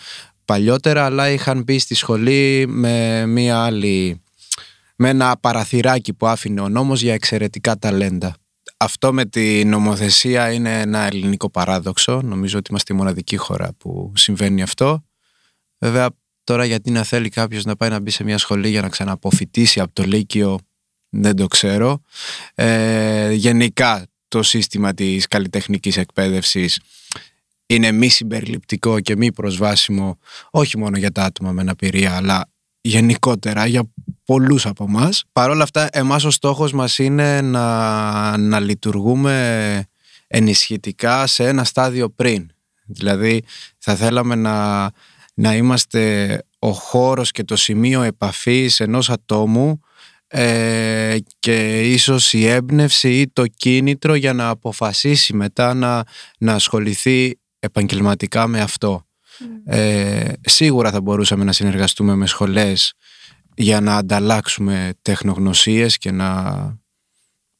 παλιότερα 0.44 1.04
αλλά 1.04 1.30
είχαν 1.30 1.62
μπει 1.62 1.78
στη 1.78 1.94
σχολή 1.94 2.64
με 2.68 3.26
μία 3.26 3.58
άλλη 3.58 4.22
με 4.96 5.08
ένα 5.08 5.36
παραθυράκι 5.40 6.12
που 6.12 6.26
άφηνε 6.26 6.60
ο 6.60 6.68
νόμος 6.68 7.00
για 7.00 7.14
εξαιρετικά 7.14 7.78
ταλέντα. 7.78 8.34
Αυτό 8.76 9.12
με 9.12 9.24
τη 9.24 9.64
νομοθεσία 9.64 10.52
είναι 10.52 10.80
ένα 10.80 10.98
ελληνικό 10.98 11.50
παράδοξο. 11.50 12.20
Νομίζω 12.22 12.58
ότι 12.58 12.70
είμαστε 12.70 12.92
η 12.92 12.96
μοναδική 12.96 13.36
χώρα 13.36 13.72
που 13.78 14.12
συμβαίνει 14.14 14.62
αυτό. 14.62 15.04
Βέβαια 15.78 16.08
Τώρα 16.52 16.64
γιατί 16.64 16.90
να 16.90 17.02
θέλει 17.02 17.28
κάποιος 17.28 17.64
να 17.64 17.76
πάει 17.76 17.90
να 17.90 18.00
μπει 18.00 18.10
σε 18.10 18.24
μια 18.24 18.38
σχολή 18.38 18.68
για 18.68 18.80
να 18.80 18.88
ξαναποφυτίσει 18.88 19.80
από 19.80 19.92
το 19.92 20.02
Λύκειο 20.02 20.58
δεν 21.08 21.36
το 21.36 21.46
ξέρω. 21.46 22.02
Ε, 22.54 23.32
γενικά 23.32 24.06
το 24.28 24.42
σύστημα 24.42 24.94
της 24.94 25.26
καλλιτεχνικής 25.26 25.96
εκπαίδευσης 25.96 26.80
είναι 27.66 27.92
μη 27.92 28.08
συμπεριληπτικό 28.08 29.00
και 29.00 29.16
μη 29.16 29.32
προσβάσιμο 29.32 30.18
όχι 30.50 30.78
μόνο 30.78 30.98
για 30.98 31.12
τα 31.12 31.24
άτομα 31.24 31.52
με 31.52 31.60
αναπηρία 31.60 32.16
αλλά 32.16 32.50
γενικότερα 32.80 33.66
για 33.66 33.82
πολλούς 34.24 34.66
από 34.66 34.84
εμάς. 34.84 35.24
Παρ' 35.32 35.50
όλα 35.50 35.62
αυτά 35.62 35.88
εμάς 35.92 36.24
ο 36.24 36.30
στόχος 36.30 36.72
μας 36.72 36.98
είναι 36.98 37.40
να, 37.40 38.36
να 38.36 38.60
λειτουργούμε 38.60 39.86
ενισχυτικά 40.26 41.26
σε 41.26 41.48
ένα 41.48 41.64
στάδιο 41.64 42.10
πριν. 42.10 42.50
Δηλαδή 42.86 43.44
θα 43.78 43.94
θέλαμε 43.94 44.34
να 44.34 44.90
να 45.34 45.54
είμαστε 45.54 46.42
ο 46.58 46.72
χώρος 46.72 47.30
και 47.30 47.44
το 47.44 47.56
σημείο 47.56 48.02
επαφής 48.02 48.80
ενός 48.80 49.10
ατόμου 49.10 49.80
ε, 50.26 51.16
και 51.38 51.80
ίσως 51.92 52.32
η 52.32 52.46
έμπνευση 52.46 53.20
ή 53.20 53.28
το 53.28 53.46
κίνητρο 53.46 54.14
για 54.14 54.32
να 54.32 54.48
αποφασίσει 54.48 55.34
μετά 55.34 55.74
να, 55.74 56.04
να 56.38 56.54
ασχοληθεί 56.54 57.38
επαγγελματικά 57.58 58.46
με 58.46 58.60
αυτό. 58.60 59.06
Ε, 59.64 60.32
σίγουρα 60.40 60.90
θα 60.90 61.00
μπορούσαμε 61.00 61.44
να 61.44 61.52
συνεργαστούμε 61.52 62.14
με 62.14 62.26
σχολές 62.26 62.94
για 63.54 63.80
να 63.80 63.96
ανταλλάξουμε 63.96 64.94
τεχνογνωσίες 65.02 65.98
και 65.98 66.10
να, 66.10 66.52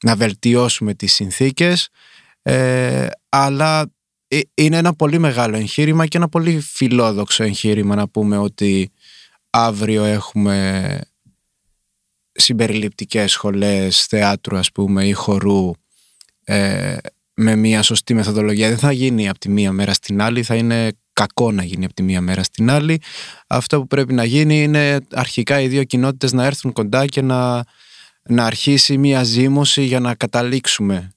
να 0.05 0.17
βελτιώσουμε 0.17 0.95
τις 0.95 1.13
συνθήκες 1.13 1.89
ε, 2.43 3.07
αλλά 3.29 3.81
ε, 3.81 3.85
είναι 4.55 4.77
ένα 4.77 4.95
πολύ 4.95 5.19
μεγάλο 5.19 5.57
εγχείρημα 5.57 6.07
και 6.07 6.17
ένα 6.17 6.29
πολύ 6.29 6.61
φιλόδοξο 6.61 7.43
εγχείρημα 7.43 7.95
να 7.95 8.09
πούμε 8.09 8.37
ότι 8.37 8.91
αύριο 9.51 10.05
έχουμε 10.05 10.99
συμπεριληπτικές 12.33 13.33
σχολές 13.33 14.05
θεάτρου 14.05 14.57
ας 14.57 14.73
πούμε 14.73 15.07
ή 15.07 15.13
χορού 15.13 15.71
ε, 16.45 16.97
με 17.35 17.57
μια 17.57 17.83
σωστή 17.83 18.15
μεθοδολογία. 18.15 18.69
Δεν 18.69 18.79
θα 18.79 18.93
γίνει 18.93 19.29
από 19.29 19.39
τη 19.39 19.49
μία 19.49 19.73
μέρα 19.73 19.93
στην 19.93 20.23
άλλη 20.23 20.43
θα 20.43 20.55
είναι 20.55 20.93
κακό 21.13 21.53
να 21.53 21.65
γίνει 21.65 21.85
από 21.85 21.95
τη 21.95 22.03
μία 22.03 22.21
μέρα 22.21 22.43
στην 22.43 22.71
άλλη. 22.71 23.01
Αυτό 23.47 23.81
που 23.81 23.87
πρέπει 23.87 24.13
να 24.13 24.25
γίνει 24.25 24.63
είναι 24.63 24.99
αρχικά 25.13 25.61
οι 25.61 25.69
δύο 25.69 25.85
κοινότητες 25.85 26.33
να 26.33 26.45
έρθουν 26.45 26.73
κοντά 26.73 27.07
και 27.07 27.23
να, 27.23 27.65
να 28.23 28.45
αρχίσει 28.45 28.99
μια 28.99 29.23
ζήμωση 29.23 29.83
για 29.83 30.01
να 30.01 30.15
καταλήξουμε 30.15 31.13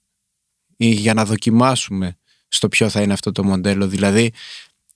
ή 0.78 0.88
για 0.88 1.14
να 1.14 1.26
δοκιμάσουμε 1.26 2.18
στο 2.56 2.68
ποιο 2.68 2.90
θα 2.90 3.02
είναι 3.02 3.14
αυτό 3.14 3.32
το 3.32 3.44
μοντέλο. 3.44 3.88
Δηλαδή 3.88 4.32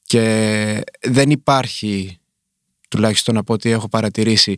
και 0.03 0.83
δεν 1.01 1.29
υπάρχει, 1.29 2.17
τουλάχιστον 2.89 3.37
από 3.37 3.53
ό,τι 3.53 3.69
έχω 3.69 3.89
παρατηρήσει, 3.89 4.55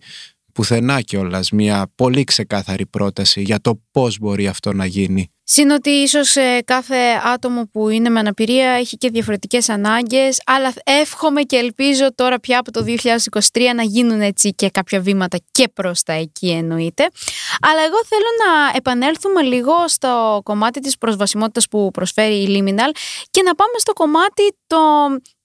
πουθενά 0.54 1.02
κιόλας 1.02 1.52
μια 1.52 1.92
πολύ 1.96 2.24
ξεκάθαρη 2.24 2.86
πρόταση 2.86 3.42
για 3.42 3.62
το 3.62 3.82
πώς 3.92 4.20
μπορεί 4.20 4.48
αυτό 4.48 4.74
να 4.74 4.86
γίνει. 4.86 5.32
Συν 5.54 5.70
ότι 5.70 5.90
ίσως 5.90 6.36
ε, 6.36 6.62
κάθε 6.66 6.96
άτομο 7.24 7.70
που 7.72 7.90
είναι 7.90 8.10
με 8.10 8.20
αναπηρία 8.20 8.70
έχει 8.70 8.98
και 8.98 9.10
διαφορετικές 9.10 9.70
ανάγκες, 9.70 10.42
αλλά 10.46 10.74
εύχομαι 10.84 11.42
και 11.42 11.56
ελπίζω 11.56 12.16
τώρα 12.16 12.40
πια 12.40 12.60
από 12.60 12.72
το 12.72 12.84
2023 12.88 13.62
να 13.76 13.84
γίνουν 13.84 14.22
έτσι 14.22 14.54
και 14.54 14.70
κάποια 14.70 15.00
βήματα 15.00 15.38
και 15.52 15.68
προς 15.74 16.04
τα 16.04 16.14
εκεί 16.14 16.50
εννοείται. 16.50 17.04
Αλλά 17.62 17.82
εγώ 17.82 18.00
θέλω 18.08 18.26
να 18.46 18.78
επανέλθουμε 18.78 19.42
λίγο 19.42 19.74
στο 19.88 20.42
κομμάτι 20.44 20.80
της 20.80 20.98
προσβασιμότητας 20.98 21.68
που 21.68 21.92
προσφέρει 21.92 22.36
η 22.36 22.48
Liminal 22.50 22.92
και 23.32 23.42
να 23.42 23.56
πάμε 23.56 23.78
στο 23.78 23.94
κομμάτι 23.94 24.58
το 24.68 24.78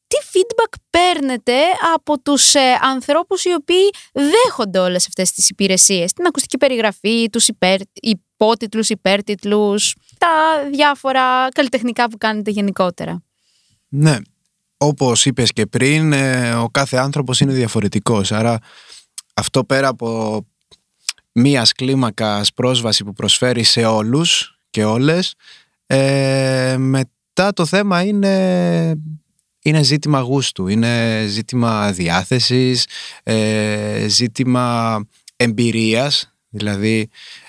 τι 0.06 0.16
feedback 0.32 0.74
παίρνετε 0.90 1.52
από 1.94 2.20
τους 2.20 2.54
ε, 2.54 2.60
ανθρώπους 2.82 3.44
οι 3.44 3.52
οποίοι 3.52 3.90
δέχονται 4.12 4.78
όλες 4.78 5.06
αυτές 5.06 5.32
τις 5.32 5.48
υπηρεσίες, 5.48 6.12
την 6.12 6.26
ακουστική 6.26 6.56
περιγραφή, 6.56 7.30
τους 7.30 7.48
υπέρ, 7.48 7.80
υπότιτλους, 7.92 8.88
υπέρτιτλους, 8.88 9.96
τα 10.18 10.28
διάφορα 10.72 11.48
καλλιτεχνικά 11.54 12.10
που 12.10 12.18
κάνετε 12.18 12.50
γενικότερα; 12.50 13.22
Ναι, 13.88 14.16
όπως 14.76 15.26
είπες 15.26 15.52
και 15.52 15.66
πριν, 15.66 16.12
ε, 16.12 16.54
ο 16.54 16.68
κάθε 16.68 16.96
άνθρωπος 16.96 17.40
είναι 17.40 17.52
διαφορετικός, 17.52 18.32
άρα 18.32 18.58
αυτό 19.34 19.64
πέρα 19.64 19.88
από 19.88 20.40
μίας 21.32 21.72
κλίμακας 21.72 22.52
πρόσβαση 22.52 23.04
που 23.04 23.12
προσφέρει 23.12 23.62
σε 23.62 23.84
όλους 23.84 24.58
και 24.70 24.84
όλες. 24.84 25.34
Ε, 25.86 26.76
μετά 26.78 27.52
το 27.52 27.66
θέμα 27.66 28.02
είναι, 28.02 29.00
είναι 29.66 29.82
ζήτημα 29.82 30.20
γούστου, 30.20 30.68
είναι 30.68 31.24
ζήτημα 31.28 31.92
διάθεσης, 31.92 32.86
ε, 33.22 34.06
ζήτημα 34.08 35.00
εμπειρίας, 35.36 36.34
δηλαδή 36.48 37.08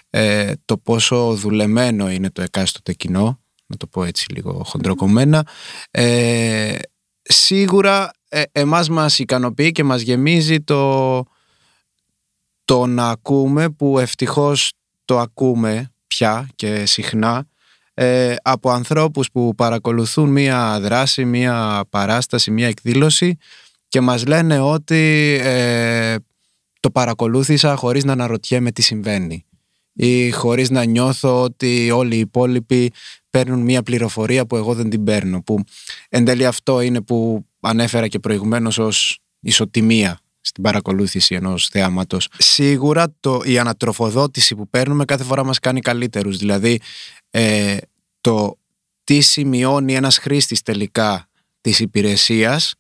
ε, 0.10 0.54
το 0.66 0.78
πόσο 0.78 1.36
δουλεμένο 1.36 2.10
είναι 2.10 2.30
το 2.30 2.42
εκάστοτε 2.42 2.94
κοινό, 2.94 3.40
να 3.66 3.78
το 3.78 3.88
πω 3.88 4.04
έτσι 4.04 4.32
λίγο 4.32 4.62
χοντροκομμένα. 4.66 5.48
Ε, 5.92 6.76
σίγουρα 7.22 8.12
ε, 8.30 8.44
εμάς 8.52 8.90
μας 8.90 9.20
ικανοποιεί 9.20 9.72
και 9.72 9.84
μας 9.84 10.02
γεμίζει 10.02 10.62
το, 10.62 11.24
το 12.66 12.86
να 12.86 13.10
ακούμε 13.10 13.70
που 13.70 14.00
ευτυχώς 14.00 14.72
το 15.06 15.20
ακούμε 15.20 15.92
πια 16.08 16.50
και 16.56 16.86
συχνά 16.86 17.48
ε, 18.00 18.36
από 18.42 18.70
ανθρώπους 18.70 19.32
που 19.32 19.56
παρακολουθούν 19.56 20.30
μία 20.30 20.80
δράση, 20.80 21.26
μία 21.26 21.84
παράσταση, 21.90 22.52
μία 22.52 22.68
εκδήλωση 22.68 23.38
και 23.88 24.02
μας 24.02 24.26
λένε 24.26 24.60
ότι 24.60 25.40
ε, 25.44 26.16
το 26.80 26.92
παρακολούθησα 26.92 27.76
χωρίς 27.76 28.04
να 28.04 28.12
αναρωτιέμαι 28.12 28.72
τι 28.72 28.82
συμβαίνει 28.82 29.46
ή 29.94 30.32
χωρίς 30.32 30.70
να 30.70 30.84
νιώθω 30.84 31.42
ότι 31.42 31.92
όλοι 31.92 32.16
οι 32.16 32.20
υπόλοιποι 32.20 32.92
παίρνουν 33.30 33.60
μία 33.60 33.84
πληροφορία 33.84 34.46
που 34.46 34.56
εγώ 34.56 34.74
δεν 34.74 34.90
την 34.90 35.04
παίρνω 35.04 35.42
που 35.42 35.64
εν 36.10 36.26
τέλει 36.26 36.46
αυτό 36.46 36.82
είναι 36.82 37.02
που 37.02 37.46
ανέφερα 37.60 38.08
και 38.08 38.20
προηγουμένως 38.20 38.78
ως 38.78 39.20
ισοτιμία 39.40 40.20
στην 40.48 40.64
παρακολούθηση 40.64 41.36
ενός 41.36 41.68
θεάματος. 41.68 42.28
Σίγουρα 42.38 43.16
το, 43.20 43.42
η 43.46 43.60
ανατροφοδότηση 43.60 44.56
που 44.56 44.70
παίρνουμε 44.70 45.06
κάθε 45.06 45.24
φορά 45.24 45.46
μας 45.46 45.60
κάνει 45.60 45.80
καλύτερους. 45.80 46.38
Δηλαδή 46.38 46.80
ε, 47.30 47.78
το 48.22 48.58
τι 49.04 49.22
σημειώνει 49.22 49.96
ένας 49.96 50.18
χρήστης 50.18 50.62
τελικά 50.62 51.30
της 51.62 51.80
υπηρεσίας 51.80 52.74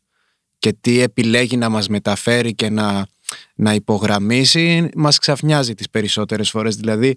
και 0.59 0.73
τι 0.81 1.01
επιλέγει 1.01 1.57
να 1.57 1.69
μας 1.69 1.87
μεταφέρει 1.87 2.55
και 2.55 2.69
να, 2.69 3.07
να 3.55 3.73
υπογραμμίσει 3.73 4.89
μας 4.95 5.17
ξαφνιάζει 5.17 5.73
τις 5.73 5.89
περισσότερες 5.89 6.49
φορές. 6.49 6.75
Δηλαδή 6.75 7.15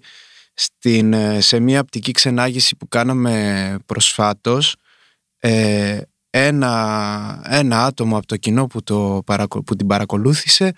στην, 0.53 1.13
ε, 1.13 1.41
σε 1.41 1.59
μια 1.59 1.79
απτική 1.79 2.11
ξενάγηση 2.11 2.75
που 2.75 2.87
κάναμε 2.87 3.75
προσφάτως 3.85 4.75
ε, 5.39 6.01
ένα, 6.29 7.41
ένα 7.45 7.85
άτομο 7.85 8.17
από 8.17 8.25
το 8.25 8.37
κοινό 8.37 8.67
που, 8.67 8.83
το, 8.83 9.23
που 9.65 9.75
την 9.75 9.87
παρακολούθησε 9.87 10.73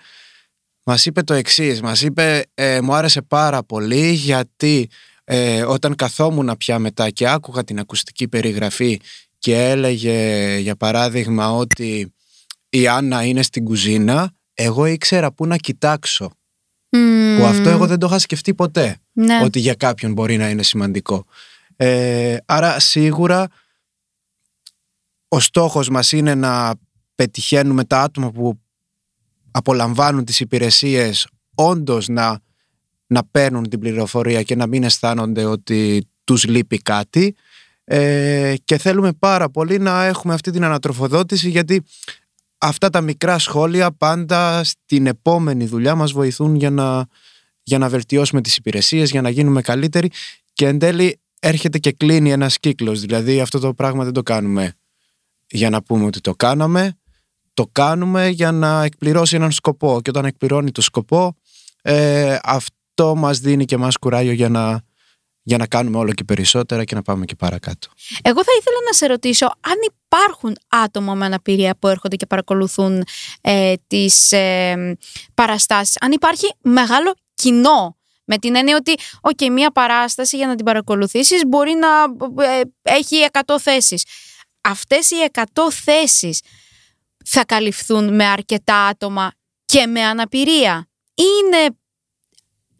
μας 0.86 1.06
είπε 1.06 1.22
το 1.22 1.34
εξής, 1.34 1.82
μας 1.82 2.02
είπε 2.02 2.42
ε, 2.54 2.80
μου 2.80 2.94
άρεσε 2.94 3.22
πάρα 3.22 3.62
πολύ 3.62 4.10
γιατί 4.10 4.88
ε, 5.24 5.62
όταν 5.62 5.94
καθόμουν 5.94 6.56
πια 6.58 6.78
μετά 6.78 7.10
και 7.10 7.28
άκουγα 7.28 7.64
την 7.64 7.78
ακουστική 7.78 8.28
περιγραφή 8.28 9.00
και 9.38 9.68
έλεγε 9.68 10.56
για 10.58 10.76
παράδειγμα 10.76 11.52
ότι 11.52 12.14
η 12.68 12.88
Άννα 12.88 13.24
είναι 13.24 13.42
στην 13.42 13.64
κουζίνα 13.64 14.32
εγώ 14.54 14.86
ήξερα 14.86 15.32
πού 15.32 15.46
να 15.46 15.56
κοιτάξω. 15.56 16.30
Που 17.36 17.44
αυτό 17.44 17.68
εγώ 17.68 17.86
δεν 17.86 17.98
το 17.98 18.06
είχα 18.06 18.18
σκεφτεί 18.18 18.54
ποτέ 18.54 18.96
ναι. 19.12 19.40
ότι 19.42 19.58
για 19.58 19.74
κάποιον 19.74 20.12
μπορεί 20.12 20.36
να 20.36 20.48
είναι 20.48 20.62
σημαντικό. 20.62 21.24
Ε, 21.76 22.36
άρα 22.46 22.80
σίγουρα 22.80 23.48
ο 25.28 25.40
στόχος 25.40 25.88
μας 25.88 26.12
είναι 26.12 26.34
να 26.34 26.74
πετυχαίνουμε 27.14 27.84
τα 27.84 28.00
άτομα 28.00 28.30
που 28.30 28.60
απολαμβάνουν 29.50 30.24
τις 30.24 30.40
υπηρεσίες 30.40 31.26
όντως 31.54 32.08
να, 32.08 32.40
να 33.06 33.24
παίρνουν 33.30 33.68
την 33.68 33.80
πληροφορία 33.80 34.42
και 34.42 34.56
να 34.56 34.66
μην 34.66 34.82
αισθάνονται 34.82 35.44
ότι 35.44 36.08
τους 36.24 36.44
λείπει 36.44 36.78
κάτι. 36.78 37.34
Ε, 37.84 38.54
και 38.64 38.78
θέλουμε 38.78 39.12
πάρα 39.12 39.50
πολύ 39.50 39.78
να 39.78 40.04
έχουμε 40.04 40.34
αυτή 40.34 40.50
την 40.50 40.64
ανατροφοδότηση 40.64 41.48
γιατί 41.48 41.82
αυτά 42.58 42.90
τα 42.90 43.00
μικρά 43.00 43.38
σχόλια 43.38 43.92
πάντα 43.92 44.64
στην 44.64 45.06
επόμενη 45.06 45.66
δουλειά 45.66 45.94
μας 45.94 46.12
βοηθούν 46.12 46.54
για 46.54 46.70
να, 46.70 47.06
για 47.62 47.78
να 47.78 47.88
βελτιώσουμε 47.88 48.40
τις 48.40 48.56
υπηρεσίες, 48.56 49.10
για 49.10 49.22
να 49.22 49.28
γίνουμε 49.28 49.60
καλύτεροι. 49.62 50.10
Και 50.52 50.66
εν 50.66 50.78
τέλει 50.78 51.20
έρχεται 51.40 51.78
και 51.78 51.92
κλείνει 51.92 52.30
ένας 52.30 52.58
κύκλος. 52.58 53.00
Δηλαδή 53.00 53.40
αυτό 53.40 53.58
το 53.58 53.74
πράγμα 53.74 54.04
δεν 54.04 54.12
το 54.12 54.22
κάνουμε 54.22 54.74
για 55.46 55.70
να 55.70 55.82
πούμε 55.82 56.04
ότι 56.04 56.20
το 56.20 56.32
κάναμε, 56.32 56.98
το 57.54 57.68
κάνουμε 57.72 58.28
για 58.28 58.52
να 58.52 58.82
εκπληρώσει 58.84 59.36
έναν 59.36 59.52
σκοπό. 59.52 60.00
Και 60.02 60.10
όταν 60.10 60.24
εκπληρώνει 60.24 60.70
το 60.70 60.80
σκοπό 60.80 61.36
ε, 61.82 62.38
αυτό 62.96 63.14
μας 63.14 63.38
δίνει 63.38 63.64
και 63.64 63.76
μας 63.76 63.96
κουράγιο 63.96 64.32
για 64.32 64.48
να, 64.48 64.82
για 65.42 65.58
να 65.58 65.66
κάνουμε 65.66 65.98
όλο 65.98 66.12
και 66.12 66.24
περισσότερα 66.24 66.84
και 66.84 66.94
να 66.94 67.02
πάμε 67.02 67.24
και 67.24 67.34
παρακάτω. 67.34 67.88
Εγώ 68.22 68.44
θα 68.44 68.50
ήθελα 68.58 68.76
να 68.86 68.92
σε 68.92 69.06
ρωτήσω 69.06 69.46
αν 69.46 69.74
υπάρχουν 69.94 70.56
άτομα 70.68 71.14
με 71.14 71.24
αναπηρία 71.24 71.76
που 71.78 71.88
έρχονται 71.88 72.16
και 72.16 72.26
παρακολουθούν 72.26 73.04
ε, 73.40 73.74
τις 73.86 74.32
ε, 74.32 74.96
παραστάσεις, 75.34 75.96
αν 76.00 76.12
υπάρχει 76.12 76.54
μεγάλο 76.62 77.14
κοινό 77.34 77.96
με 78.24 78.38
την 78.38 78.56
έννοια 78.56 78.76
ότι, 78.76 78.94
ok, 79.20 79.50
μία 79.50 79.70
παράσταση 79.70 80.36
για 80.36 80.46
να 80.46 80.54
την 80.54 80.64
παρακολουθήσεις 80.64 81.42
μπορεί 81.46 81.72
να 81.72 81.88
ε, 82.44 82.60
έχει 82.82 83.26
100 83.46 83.56
θέσεις 83.60 84.04
αυτές 84.60 85.10
οι 85.10 85.16
100 85.32 85.42
θέσεις 85.84 86.40
θα 87.24 87.44
καλυφθούν 87.44 88.14
με 88.14 88.24
αρκετά 88.24 88.86
άτομα 88.86 89.32
και 89.64 89.86
με 89.86 90.00
αναπηρία. 90.02 90.88
Είναι 91.14 91.76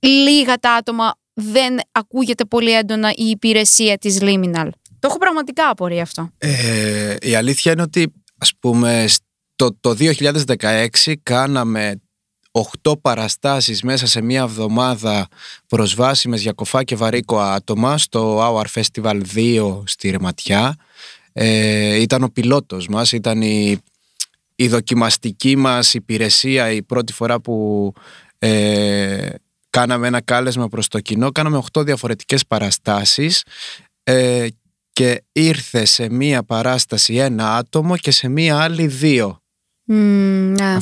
λίγα 0.08 0.58
τα 0.58 0.72
άτομα, 0.72 1.14
δεν 1.32 1.78
ακούγεται 1.92 2.44
πολύ 2.44 2.72
έντονα 2.72 3.10
η 3.16 3.24
υπηρεσία 3.28 3.98
της 3.98 4.18
Liminal. 4.20 4.68
Το 4.98 5.08
έχω 5.10 5.18
πραγματικά 5.18 5.68
απορία 5.68 6.02
αυτό. 6.02 6.30
Ε, 6.38 7.16
η 7.20 7.34
αλήθεια 7.34 7.72
είναι 7.72 7.82
ότι 7.82 8.12
ας 8.38 8.52
πούμε 8.60 9.06
το, 9.56 9.76
το 9.80 9.96
2016 9.98 11.12
κάναμε 11.22 12.00
8 12.82 13.00
παραστάσεις 13.00 13.82
μέσα 13.82 14.06
σε 14.06 14.20
μία 14.20 14.40
εβδομάδα 14.40 15.28
προσβάσιμες 15.66 16.42
για 16.42 16.52
κοφά 16.52 16.84
και 16.84 16.96
βαρύκο 16.96 17.38
άτομα 17.38 17.98
στο 17.98 18.38
Hour 18.40 18.80
Festival 18.80 19.20
2 19.34 19.82
στη 19.86 20.10
Ρεματιά 20.10 20.76
ε, 21.32 22.00
ήταν 22.00 22.22
ο 22.22 22.28
πιλότος 22.28 22.88
μας, 22.88 23.12
ήταν 23.12 23.42
η, 23.42 23.78
η 24.54 24.68
δοκιμαστική 24.68 25.56
μας 25.56 25.94
υπηρεσία 25.94 26.70
η 26.70 26.82
πρώτη 26.82 27.12
φορά 27.12 27.40
που 27.40 27.92
ε, 28.38 29.28
κάναμε 29.74 30.06
ένα 30.06 30.20
κάλεσμα 30.20 30.68
προς 30.68 30.88
το 30.88 31.00
κοινό, 31.00 31.32
κάναμε 31.32 31.62
8 31.72 31.84
διαφορετικές 31.84 32.46
παραστάσεις 32.46 33.44
ε, 34.02 34.46
και 34.92 35.22
ήρθε 35.32 35.84
σε 35.84 36.10
μία 36.10 36.42
παράσταση 36.42 37.14
ένα 37.14 37.56
άτομο 37.56 37.96
και 37.96 38.10
σε 38.10 38.28
μία 38.28 38.58
άλλη 38.58 38.86
δύο. 38.86 39.42
Mm, 39.92 40.76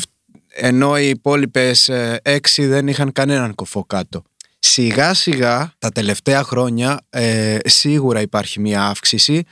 Ενώ 0.49 0.99
οι 0.99 1.09
υπόλοιπες 1.09 1.89
ε, 1.89 2.21
έξι 2.23 2.67
δεν 2.67 2.89
είχαν 2.89 3.13
κανέναν 3.13 3.55
κοφό 3.55 3.85
κάτω. 3.85 4.23
Σιγά 4.59 5.15
σιγά 5.15 5.73
τα 5.79 5.89
τελευταία 5.91 6.43
χρόνια 6.43 7.01
ε, 7.11 7.59
σίγουρα 7.65 8.21
υπάρχει 8.21 8.61
μία 8.61 8.87
αύξηση 8.87 9.43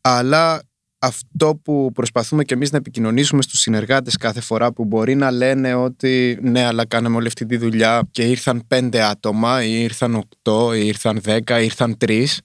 αλλά 0.00 0.62
αυτό 1.04 1.60
που 1.64 1.90
προσπαθούμε 1.94 2.44
και 2.44 2.54
εμείς 2.54 2.70
να 2.70 2.78
επικοινωνήσουμε 2.78 3.42
στους 3.42 3.60
συνεργάτες 3.60 4.16
κάθε 4.16 4.40
φορά 4.40 4.72
που 4.72 4.84
μπορεί 4.84 5.14
να 5.14 5.30
λένε 5.30 5.74
ότι 5.74 6.38
ναι 6.42 6.64
αλλά 6.64 6.86
κάναμε 6.86 7.16
όλη 7.16 7.26
αυτή 7.26 7.46
τη 7.46 7.56
δουλειά 7.56 8.08
και 8.10 8.22
ήρθαν 8.22 8.66
πέντε 8.66 9.02
άτομα 9.02 9.64
ή 9.64 9.82
ήρθαν 9.82 10.14
οκτώ 10.14 10.74
ή 10.74 10.86
ήρθαν 10.86 11.20
δέκα 11.20 11.60
ή 11.60 11.64
ήρθαν 11.64 11.96
τρεις 11.96 12.40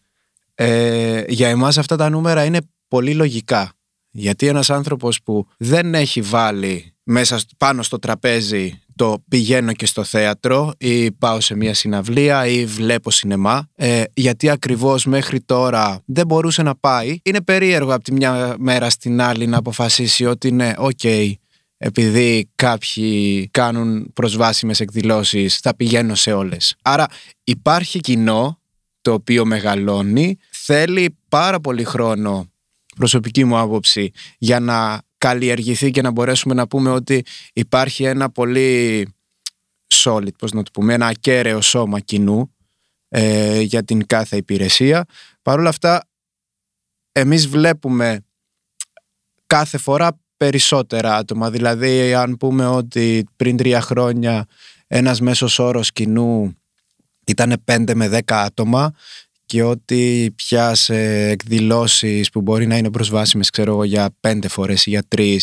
ε, 0.56 1.24
για 1.28 1.48
εμάς 1.48 1.78
αυτά 1.78 1.96
τα 1.96 2.10
νούμερα 2.10 2.44
είναι 2.44 2.60
πολύ 2.88 3.14
λογικά 3.14 3.72
γιατί 4.12 4.48
ένας 4.48 4.70
άνθρωπος 4.70 5.22
που 5.24 5.48
δεν 5.58 5.96
έχει 5.96 6.22
βάλει 6.22 6.94
μέσα 7.04 7.40
πάνω 7.58 7.84
στο 7.84 8.00
τραπέζι 8.00 8.82
το 9.00 9.24
πηγαίνω 9.30 9.74
και 9.74 9.86
στο 9.86 10.04
θέατρο 10.04 10.74
ή 10.78 11.12
πάω 11.12 11.40
σε 11.40 11.56
μια 11.56 11.74
συναυλία 11.74 12.46
ή 12.48 12.66
βλέπω 12.66 13.12
σινεμά 13.12 13.70
ε, 13.76 14.04
γιατί 14.14 14.50
ακριβώς 14.50 15.06
μέχρι 15.06 15.42
τώρα 15.42 16.02
δεν 16.06 16.26
μπορούσε 16.26 16.62
να 16.64 16.76
πάει 16.76 17.20
είναι 17.24 17.42
περίεργο 17.42 17.94
από 17.94 18.04
τη 18.04 18.14
μια 18.14 18.56
μέρα 18.58 18.90
στην 18.90 19.22
άλλη 19.22 19.48
να 19.48 19.58
αποφασίσει 19.58 20.26
ότι 20.26 20.52
ναι, 20.52 20.74
οκ, 20.78 21.04
επειδή 21.78 22.50
κάποιοι 22.56 23.48
κάνουν 23.52 24.14
προσβάσιμες 24.14 24.80
εκδηλώσεις 24.80 25.58
θα 25.58 25.76
πηγαίνω 25.76 26.16
σε 26.16 26.34
όλες. 26.34 26.76
Άρα 26.82 27.06
υπάρχει 27.44 28.00
κοινό 28.00 28.60
το 29.02 29.14
οποίο 29.14 29.46
μεγαλώνει, 29.46 30.38
θέλει 30.52 31.18
πάρα 31.30 31.60
πολύ 31.60 31.84
χρόνο 31.84 32.48
προσωπική 32.96 33.46
μου 33.46 33.58
άποψη 33.58 34.12
για 34.38 34.60
να 34.60 35.02
καλλιεργηθεί 35.20 35.92
και 35.92 36.02
να 36.02 36.12
μπορέσουμε 36.12 36.54
να 36.54 36.68
πούμε 36.68 36.90
ότι 36.90 37.26
υπάρχει 37.54 38.04
ένα 38.04 38.30
πολύ 38.30 39.08
solid, 39.94 40.36
πώς 40.38 40.52
να 40.52 40.64
το 40.64 40.72
πούμε, 40.74 40.94
ένα 40.94 41.08
ακέραιο 41.08 41.62
σώμα 41.62 42.00
κοινού 42.00 42.56
ε, 43.08 43.60
για 43.60 43.84
την 43.84 44.06
κάθε 44.06 44.38
υπηρεσία. 44.38 45.06
Παρ' 45.42 45.60
όλα 45.60 45.70
αυτά, 45.70 46.08
εμείς 47.12 47.48
βλέπουμε 47.48 48.26
κάθε 49.46 49.78
φορά 49.78 50.20
περισσότερα 50.38 51.16
άτομα. 51.16 51.50
Δηλαδή, 51.50 52.14
αν 52.14 52.38
πούμε 52.38 52.68
ότι 52.68 53.26
πριν 53.36 53.58
τρία 53.58 53.82
χρόνια 53.82 54.46
ένας 54.88 55.22
μέσος 55.22 55.60
όρος 55.60 55.92
κοινού 55.92 56.58
ήταν 57.26 57.64
5 57.66 57.94
με 57.96 58.08
10 58.08 58.20
άτομα 58.28 58.94
και 59.50 59.64
ότι 59.64 60.34
πια 60.36 60.76
σε 60.76 60.96
εκδηλώσεις 61.28 62.30
που 62.30 62.42
μπορεί 62.42 62.68
να 62.68 62.78
είναι 62.78 62.92
προσβάσιμες 62.92 63.50
ξέρω 63.50 63.72
εγώ 63.72 63.84
για 63.84 64.10
5 64.28 64.40
φορές 64.48 64.86
ή 64.86 64.90
για 64.90 65.04
3 65.16 65.38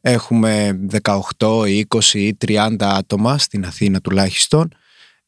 έχουμε 0.00 0.80
18, 1.02 1.24
20 1.38 2.04
ή 2.12 2.36
30 2.46 2.74
άτομα 2.78 3.38
στην 3.38 3.64
Αθήνα 3.64 4.00
τουλάχιστον 4.00 4.68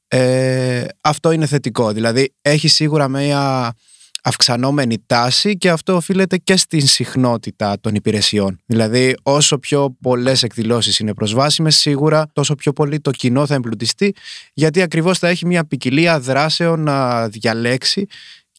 ε, 0.08 0.84
αυτό 1.00 1.30
είναι 1.30 1.46
θετικό. 1.46 1.92
Δηλαδή 1.92 2.34
έχει 2.42 2.68
σίγουρα 2.68 3.08
μια 3.08 3.74
αυξανόμενη 4.22 5.02
τάση 5.06 5.56
και 5.56 5.70
αυτό 5.70 5.94
οφείλεται 5.94 6.36
και 6.36 6.56
στην 6.56 6.86
συχνότητα 6.86 7.80
των 7.80 7.94
υπηρεσιών. 7.94 8.60
Δηλαδή, 8.66 9.14
όσο 9.22 9.58
πιο 9.58 9.96
πολλές 10.00 10.42
εκδηλώσεις 10.42 10.98
είναι 10.98 11.14
προσβάσιμες, 11.14 11.76
σίγουρα 11.76 12.26
τόσο 12.32 12.54
πιο 12.54 12.72
πολύ 12.72 13.00
το 13.00 13.10
κοινό 13.10 13.46
θα 13.46 13.54
εμπλουτιστεί, 13.54 14.14
γιατί 14.52 14.82
ακριβώς 14.82 15.18
θα 15.18 15.28
έχει 15.28 15.46
μια 15.46 15.64
ποικιλία 15.64 16.20
δράσεων 16.20 16.80
να 16.80 17.28
διαλέξει 17.28 18.06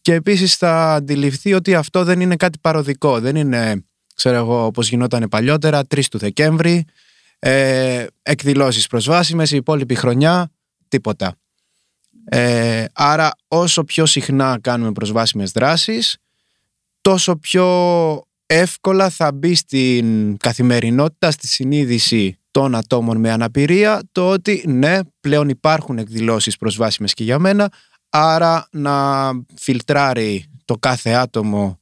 και 0.03 0.13
επίσης 0.13 0.55
θα 0.55 0.93
αντιληφθεί 0.93 1.53
ότι 1.53 1.75
αυτό 1.75 2.03
δεν 2.03 2.21
είναι 2.21 2.35
κάτι 2.35 2.57
παροδικό. 2.61 3.19
Δεν 3.19 3.35
είναι, 3.35 3.85
ξέρω 4.15 4.35
εγώ, 4.35 4.65
όπως 4.65 4.89
γινόταν 4.89 5.27
παλιότερα, 5.29 5.81
3 5.95 6.01
του 6.09 6.17
Δεκέμβρη, 6.17 6.85
ε, 7.39 8.05
εκδηλώσεις 8.21 8.87
προσβάσιμες, 8.87 9.51
η 9.51 9.55
υπόλοιπη 9.55 9.95
χρονιά, 9.95 10.51
τίποτα. 10.87 11.35
Ε, 12.25 12.85
άρα 12.93 13.31
όσο 13.47 13.83
πιο 13.83 14.05
συχνά 14.05 14.59
κάνουμε 14.61 14.91
προσβάσιμες 14.91 15.51
δράσεις 15.51 16.17
τόσο 17.01 17.35
πιο 17.35 17.67
εύκολα 18.45 19.09
θα 19.09 19.31
μπει 19.31 19.55
στην 19.55 20.37
καθημερινότητα, 20.37 21.31
στη 21.31 21.47
συνείδηση 21.47 22.37
των 22.51 22.75
ατόμων 22.75 23.17
με 23.17 23.31
αναπηρία 23.31 24.01
το 24.11 24.29
ότι 24.29 24.63
ναι 24.67 24.99
πλέον 25.19 25.49
υπάρχουν 25.49 25.97
εκδηλώσεις 25.97 26.57
προσβάσιμες 26.57 27.13
και 27.13 27.23
για 27.23 27.39
μένα 27.39 27.71
άρα 28.09 28.67
να 28.71 29.31
φιλτράρει 29.55 30.45
το 30.65 30.77
κάθε 30.77 31.09
άτομο 31.09 31.79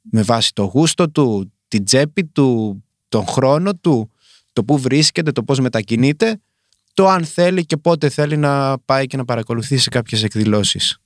με 0.00 0.22
βάση 0.22 0.52
το 0.54 0.62
γούστο 0.62 1.10
του, 1.10 1.52
την 1.68 1.84
τσέπη 1.84 2.24
του, 2.24 2.82
τον 3.08 3.26
χρόνο 3.26 3.74
του, 3.74 4.10
το 4.52 4.64
που 4.64 4.78
βρίσκεται, 4.78 5.32
το 5.32 5.42
πώς 5.42 5.60
μετακινείται 5.60 6.40
το 6.94 7.08
αν 7.08 7.24
θέλει 7.24 7.66
και 7.66 7.76
πότε 7.76 8.08
θέλει 8.08 8.36
να 8.36 8.78
πάει 8.78 9.06
και 9.06 9.16
να 9.16 9.24
παρακολουθήσει 9.24 9.88
κάποιες 9.88 10.22
εκδηλώσεις. 10.22 10.96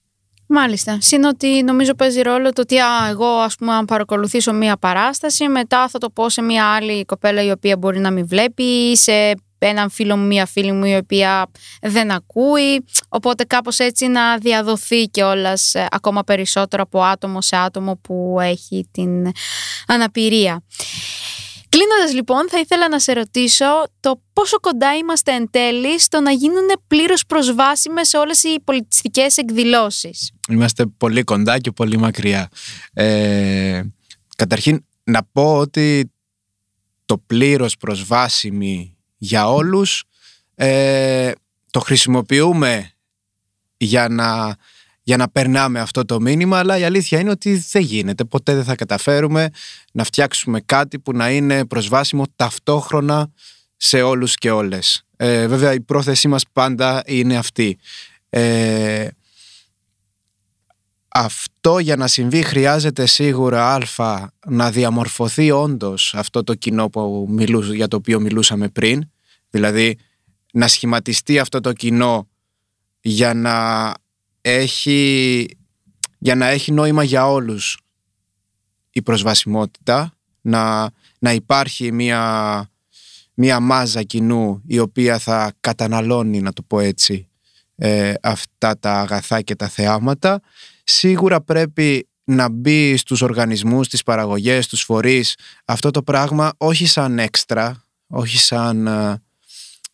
Μάλιστα. 0.48 0.98
Συν 1.00 1.24
ότι 1.24 1.62
νομίζω 1.62 1.94
παίζει 1.94 2.20
ρόλο 2.20 2.52
το 2.52 2.60
ότι 2.60 2.78
α, 2.78 3.08
εγώ 3.08 3.26
ας 3.26 3.54
πούμε 3.54 3.72
αν 3.72 3.84
παρακολουθήσω 3.84 4.52
μία 4.52 4.76
παράσταση 4.76 5.48
μετά 5.48 5.88
θα 5.88 5.98
το 5.98 6.10
πω 6.10 6.28
σε 6.28 6.42
μία 6.42 6.64
άλλη 6.66 7.04
κοπέλα 7.04 7.42
η 7.42 7.50
οποία 7.50 7.76
μπορεί 7.76 7.98
να 7.98 8.10
μην 8.10 8.26
βλέπει 8.26 8.62
ή 8.62 8.96
σε 8.96 9.34
έναν 9.58 9.90
φίλο 9.90 10.16
μου, 10.16 10.26
μία 10.26 10.46
φίλη 10.46 10.72
μου 10.72 10.84
η 10.84 10.96
οποία 10.96 11.50
δεν 11.80 12.10
ακούει 12.10 12.84
οπότε 13.08 13.44
κάπως 13.44 13.78
έτσι 13.78 14.06
να 14.06 14.38
διαδοθεί 14.38 15.04
και 15.04 15.22
όλας 15.22 15.74
ε, 15.74 15.86
ακόμα 15.90 16.22
περισσότερο 16.22 16.82
από 16.82 17.02
άτομο 17.02 17.40
σε 17.40 17.56
άτομο 17.56 17.96
που 18.02 18.36
έχει 18.40 18.88
την 18.90 19.32
αναπηρία. 19.86 20.62
Κλείνοντας 21.76 22.14
λοιπόν, 22.14 22.48
θα 22.48 22.58
ήθελα 22.58 22.88
να 22.88 22.98
σε 22.98 23.12
ρωτήσω 23.12 23.64
το 24.00 24.22
πόσο 24.32 24.60
κοντά 24.60 24.96
είμαστε 24.96 25.32
εν 25.32 25.50
τέλει 25.50 26.00
στο 26.00 26.20
να 26.20 26.30
γίνουν 26.30 26.66
πλήρως 26.86 27.26
προσβάσιμες 27.26 28.14
όλες 28.14 28.42
οι 28.42 28.60
πολιτιστικές 28.64 29.36
εκδηλώσεις. 29.36 30.32
Είμαστε 30.48 30.86
πολύ 30.86 31.22
κοντά 31.22 31.58
και 31.58 31.70
πολύ 31.70 31.96
μακριά. 31.98 32.48
Ε, 32.92 33.82
καταρχήν, 34.36 34.84
να 35.04 35.24
πω 35.32 35.56
ότι 35.56 36.12
το 37.04 37.18
πλήρως 37.18 37.76
προσβάσιμη 37.76 38.96
για 39.16 39.50
όλους 39.50 40.04
ε, 40.54 41.32
το 41.70 41.80
χρησιμοποιούμε 41.80 42.90
για 43.76 44.08
να 44.08 44.56
για 45.06 45.16
να 45.16 45.28
περνάμε 45.28 45.80
αυτό 45.80 46.04
το 46.04 46.20
μήνυμα, 46.20 46.58
αλλά 46.58 46.78
η 46.78 46.84
αλήθεια 46.84 47.20
είναι 47.20 47.30
ότι 47.30 47.64
δεν 47.70 47.82
γίνεται. 47.82 48.24
Ποτέ 48.24 48.54
δεν 48.54 48.64
θα 48.64 48.74
καταφέρουμε 48.74 49.50
να 49.92 50.04
φτιάξουμε 50.04 50.60
κάτι 50.60 50.98
που 50.98 51.12
να 51.12 51.30
είναι 51.30 51.66
προσβάσιμο 51.66 52.24
ταυτόχρονα 52.36 53.30
σε 53.76 54.02
όλους 54.02 54.34
και 54.34 54.50
όλες. 54.50 55.02
Ε, 55.16 55.46
βέβαια 55.46 55.72
η 55.72 55.80
πρόθεσή 55.80 56.28
μας 56.28 56.44
πάντα 56.52 57.02
είναι 57.06 57.36
αυτή. 57.36 57.78
Ε, 58.30 59.08
αυτό 61.08 61.78
για 61.78 61.96
να 61.96 62.06
συμβεί 62.06 62.42
χρειάζεται 62.42 63.06
σίγουρα 63.06 63.74
α 63.74 64.28
να 64.46 64.70
διαμορφωθεί 64.70 65.50
όντως 65.50 66.14
αυτό 66.14 66.44
το 66.44 66.54
κοινό 66.54 66.88
που 66.88 67.36
για 67.72 67.88
το 67.88 67.96
οποίο 67.96 68.20
μιλούσαμε 68.20 68.68
πριν. 68.68 69.10
Δηλαδή 69.50 69.98
να 70.52 70.68
σχηματιστεί 70.68 71.38
αυτό 71.38 71.60
το 71.60 71.72
κοινό 71.72 72.28
για 73.00 73.34
να 73.34 73.94
έχει, 74.48 75.48
για 76.18 76.34
να 76.34 76.46
έχει 76.46 76.72
νόημα 76.72 77.02
για 77.02 77.30
όλους 77.30 77.78
η 78.90 79.02
προσβασιμότητα, 79.02 80.12
να, 80.40 80.90
να 81.18 81.32
υπάρχει 81.32 81.92
μια, 81.92 82.70
μια 83.34 83.60
μάζα 83.60 84.02
κοινού 84.02 84.62
η 84.66 84.78
οποία 84.78 85.18
θα 85.18 85.52
καταναλώνει, 85.60 86.40
να 86.40 86.52
το 86.52 86.62
πω 86.62 86.80
έτσι, 86.80 87.28
ε, 87.76 88.12
αυτά 88.22 88.78
τα 88.78 89.00
αγαθά 89.00 89.40
και 89.40 89.54
τα 89.54 89.68
θεάματα. 89.68 90.40
Σίγουρα 90.84 91.40
πρέπει 91.40 92.08
να 92.24 92.48
μπει 92.48 92.96
στους 92.96 93.22
οργανισμούς, 93.22 93.86
στις 93.86 94.02
παραγωγές, 94.02 94.64
στους 94.64 94.82
φορείς 94.82 95.34
αυτό 95.64 95.90
το 95.90 96.02
πράγμα 96.02 96.52
όχι 96.56 96.86
σαν 96.86 97.18
έξτρα, 97.18 97.84
όχι 98.06 98.38
σαν, 98.38 98.86
ε, 98.86 99.22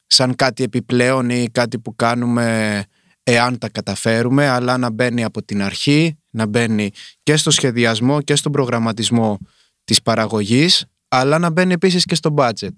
σαν 0.06 0.34
κάτι 0.34 0.62
επιπλέον 0.62 1.30
ή 1.30 1.48
κάτι 1.52 1.78
που 1.78 1.96
κάνουμε 1.96 2.86
εάν 3.22 3.58
τα 3.58 3.68
καταφέρουμε, 3.68 4.48
αλλά 4.48 4.76
να 4.76 4.90
μπαίνει 4.90 5.24
από 5.24 5.42
την 5.42 5.62
αρχή, 5.62 6.18
να 6.30 6.46
μπαίνει 6.46 6.90
και 7.22 7.36
στο 7.36 7.50
σχεδιασμό 7.50 8.20
και 8.22 8.36
στον 8.36 8.52
προγραμματισμό 8.52 9.38
της 9.84 10.02
παραγωγής, 10.02 10.84
αλλά 11.08 11.38
να 11.38 11.50
μπαίνει 11.50 11.72
επίσης 11.72 12.04
και 12.04 12.14
στο 12.14 12.34
budget. 12.36 12.74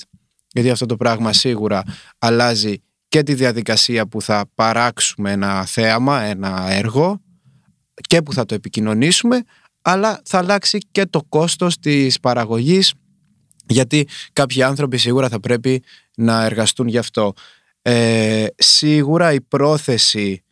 Γιατί 0.50 0.70
αυτό 0.70 0.86
το 0.86 0.96
πράγμα 0.96 1.32
σίγουρα 1.32 1.82
αλλάζει 2.18 2.82
και 3.08 3.22
τη 3.22 3.34
διαδικασία 3.34 4.06
που 4.06 4.22
θα 4.22 4.44
παράξουμε 4.54 5.32
ένα 5.32 5.64
θέαμα, 5.64 6.20
ένα 6.20 6.66
έργο 6.70 7.20
και 7.94 8.22
που 8.22 8.32
θα 8.32 8.44
το 8.44 8.54
επικοινωνήσουμε, 8.54 9.42
αλλά 9.82 10.20
θα 10.24 10.38
αλλάξει 10.38 10.78
και 10.90 11.06
το 11.06 11.22
κόστος 11.28 11.78
της 11.78 12.20
παραγωγής 12.20 12.94
γιατί 13.66 14.08
κάποιοι 14.32 14.62
άνθρωποι 14.62 14.96
σίγουρα 14.96 15.28
θα 15.28 15.40
πρέπει 15.40 15.82
να 16.16 16.44
εργαστούν 16.44 16.88
γι' 16.88 16.98
αυτό. 16.98 17.32
Ε, 17.86 18.46
σίγουρα 18.56 19.32
η 19.32 19.40
πρόθεση 19.40 20.42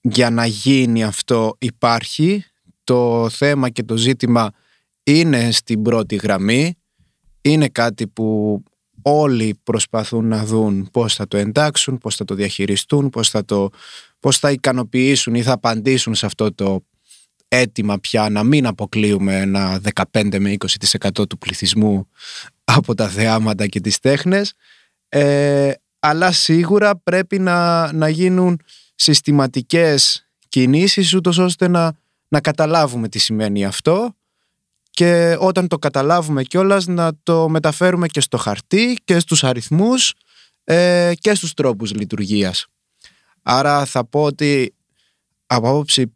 για 0.00 0.30
να 0.30 0.46
γίνει 0.46 1.04
αυτό 1.04 1.56
υπάρχει. 1.58 2.44
Το 2.84 3.28
θέμα 3.28 3.70
και 3.70 3.82
το 3.82 3.96
ζήτημα 3.96 4.50
είναι 5.02 5.50
στην 5.50 5.82
πρώτη 5.82 6.16
γραμμή. 6.16 6.74
Είναι 7.40 7.68
κάτι 7.68 8.06
που 8.06 8.62
όλοι 9.02 9.60
προσπαθούν 9.62 10.26
να 10.28 10.44
δουν 10.44 10.88
πώς 10.92 11.14
θα 11.14 11.28
το 11.28 11.36
εντάξουν, 11.36 11.98
πώς 11.98 12.16
θα 12.16 12.24
το 12.24 12.34
διαχειριστούν, 12.34 13.10
πώς 13.10 13.30
θα, 13.30 13.44
το, 13.44 13.68
πώς 14.20 14.38
θα 14.38 14.50
ικανοποιήσουν 14.50 15.34
ή 15.34 15.42
θα 15.42 15.52
απαντήσουν 15.52 16.14
σε 16.14 16.26
αυτό 16.26 16.54
το 16.54 16.84
αίτημα 17.48 17.98
πια 17.98 18.28
να 18.30 18.42
μην 18.42 18.66
αποκλείουμε 18.66 19.40
ένα 19.40 19.80
15 20.12 20.38
με 20.38 20.54
20% 20.58 21.28
του 21.28 21.38
πληθυσμού 21.38 22.08
από 22.64 22.94
τα 22.94 23.08
θεάματα 23.08 23.66
και 23.66 23.80
τις 23.80 23.98
τέχνες. 23.98 24.52
Ε, 25.08 25.72
αλλά 25.98 26.32
σίγουρα 26.32 26.96
πρέπει 26.96 27.38
να, 27.38 27.92
να 27.92 28.08
γίνουν 28.08 28.60
συστηματικές 28.94 30.28
κινήσεις 30.48 31.14
ούτως 31.14 31.38
ώστε 31.38 31.68
να, 31.68 31.92
να 32.28 32.40
καταλάβουμε 32.40 33.08
τι 33.08 33.18
σημαίνει 33.18 33.64
αυτό 33.64 34.12
και 34.90 35.36
όταν 35.38 35.68
το 35.68 35.78
καταλάβουμε 35.78 36.42
κιόλας 36.42 36.86
να 36.86 37.10
το 37.22 37.48
μεταφέρουμε 37.48 38.06
και 38.06 38.20
στο 38.20 38.36
χαρτί 38.36 38.98
και 39.04 39.18
στους 39.18 39.44
αριθμούς 39.44 40.14
ε, 40.64 41.12
και 41.18 41.34
στους 41.34 41.54
τρόπους 41.54 41.92
λειτουργίας. 41.92 42.66
Άρα 43.42 43.84
θα 43.84 44.04
πω 44.04 44.22
ότι 44.22 44.74
από 45.46 45.68
άποψη 45.68 46.14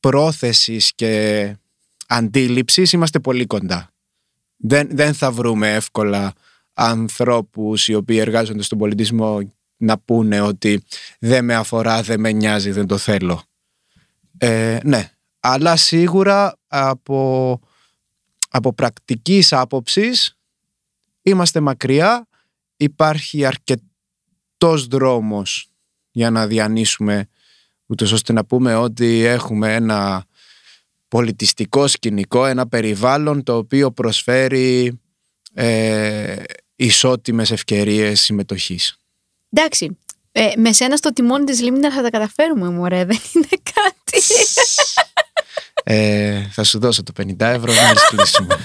πρόθεσης 0.00 0.92
και 0.94 1.54
αντίληψης 2.06 2.92
είμαστε 2.92 3.18
πολύ 3.18 3.46
κοντά. 3.46 3.90
Δεν, 4.56 4.88
δεν 4.90 5.14
θα 5.14 5.30
βρούμε 5.30 5.74
εύκολα 5.74 6.32
ανθρώπους 6.80 7.88
οι 7.88 7.94
οποίοι 7.94 8.18
εργάζονται 8.20 8.62
στον 8.62 8.78
πολιτισμό 8.78 9.52
να 9.76 9.98
πούνε 9.98 10.40
ότι 10.40 10.82
δεν 11.18 11.44
με 11.44 11.54
αφορά, 11.54 12.02
δεν 12.02 12.20
με 12.20 12.32
νοιάζει, 12.32 12.70
δεν 12.70 12.86
το 12.86 12.96
θέλω. 12.96 13.42
Ε, 14.38 14.78
ναι, 14.84 15.10
αλλά 15.40 15.76
σίγουρα 15.76 16.58
από, 16.66 17.60
από 18.50 18.72
πρακτικής 18.72 19.52
άποψης 19.52 20.38
είμαστε 21.22 21.60
μακριά, 21.60 22.28
υπάρχει 22.76 23.44
αρκετός 23.44 24.86
δρόμος 24.86 25.68
για 26.10 26.30
να 26.30 26.46
διανύσουμε 26.46 27.28
ούτως 27.86 28.12
ώστε 28.12 28.32
να 28.32 28.44
πούμε 28.44 28.74
ότι 28.74 29.24
έχουμε 29.24 29.74
ένα 29.74 30.24
πολιτιστικό 31.08 31.86
σκηνικό, 31.86 32.46
ένα 32.46 32.68
περιβάλλον 32.68 33.42
το 33.42 33.56
οποίο 33.56 33.90
προσφέρει 33.90 35.00
ε, 35.54 36.42
ισότιμες 36.84 37.50
ευκαιρίες 37.50 38.20
συμμετοχής. 38.20 38.96
Εντάξει, 39.50 39.98
Ε, 40.32 40.52
με 40.56 40.72
σένα 40.72 40.96
στο 40.96 41.12
τιμόνι 41.12 41.44
της 41.44 41.60
Λίμνης 41.60 41.94
θα 41.94 42.02
τα 42.02 42.10
καταφέρουμε, 42.10 42.70
μωρέ, 42.70 43.04
δεν 43.10 43.20
είναι 43.34 43.62
κάτι. 43.74 44.22
Ε, 45.84 46.42
θα 46.52 46.64
σου 46.64 46.78
δώσω 46.78 47.02
το 47.02 47.12
50 47.22 47.34
ευρώ 47.38 47.72
να 47.72 47.92
κλείσουμε. 48.08 48.56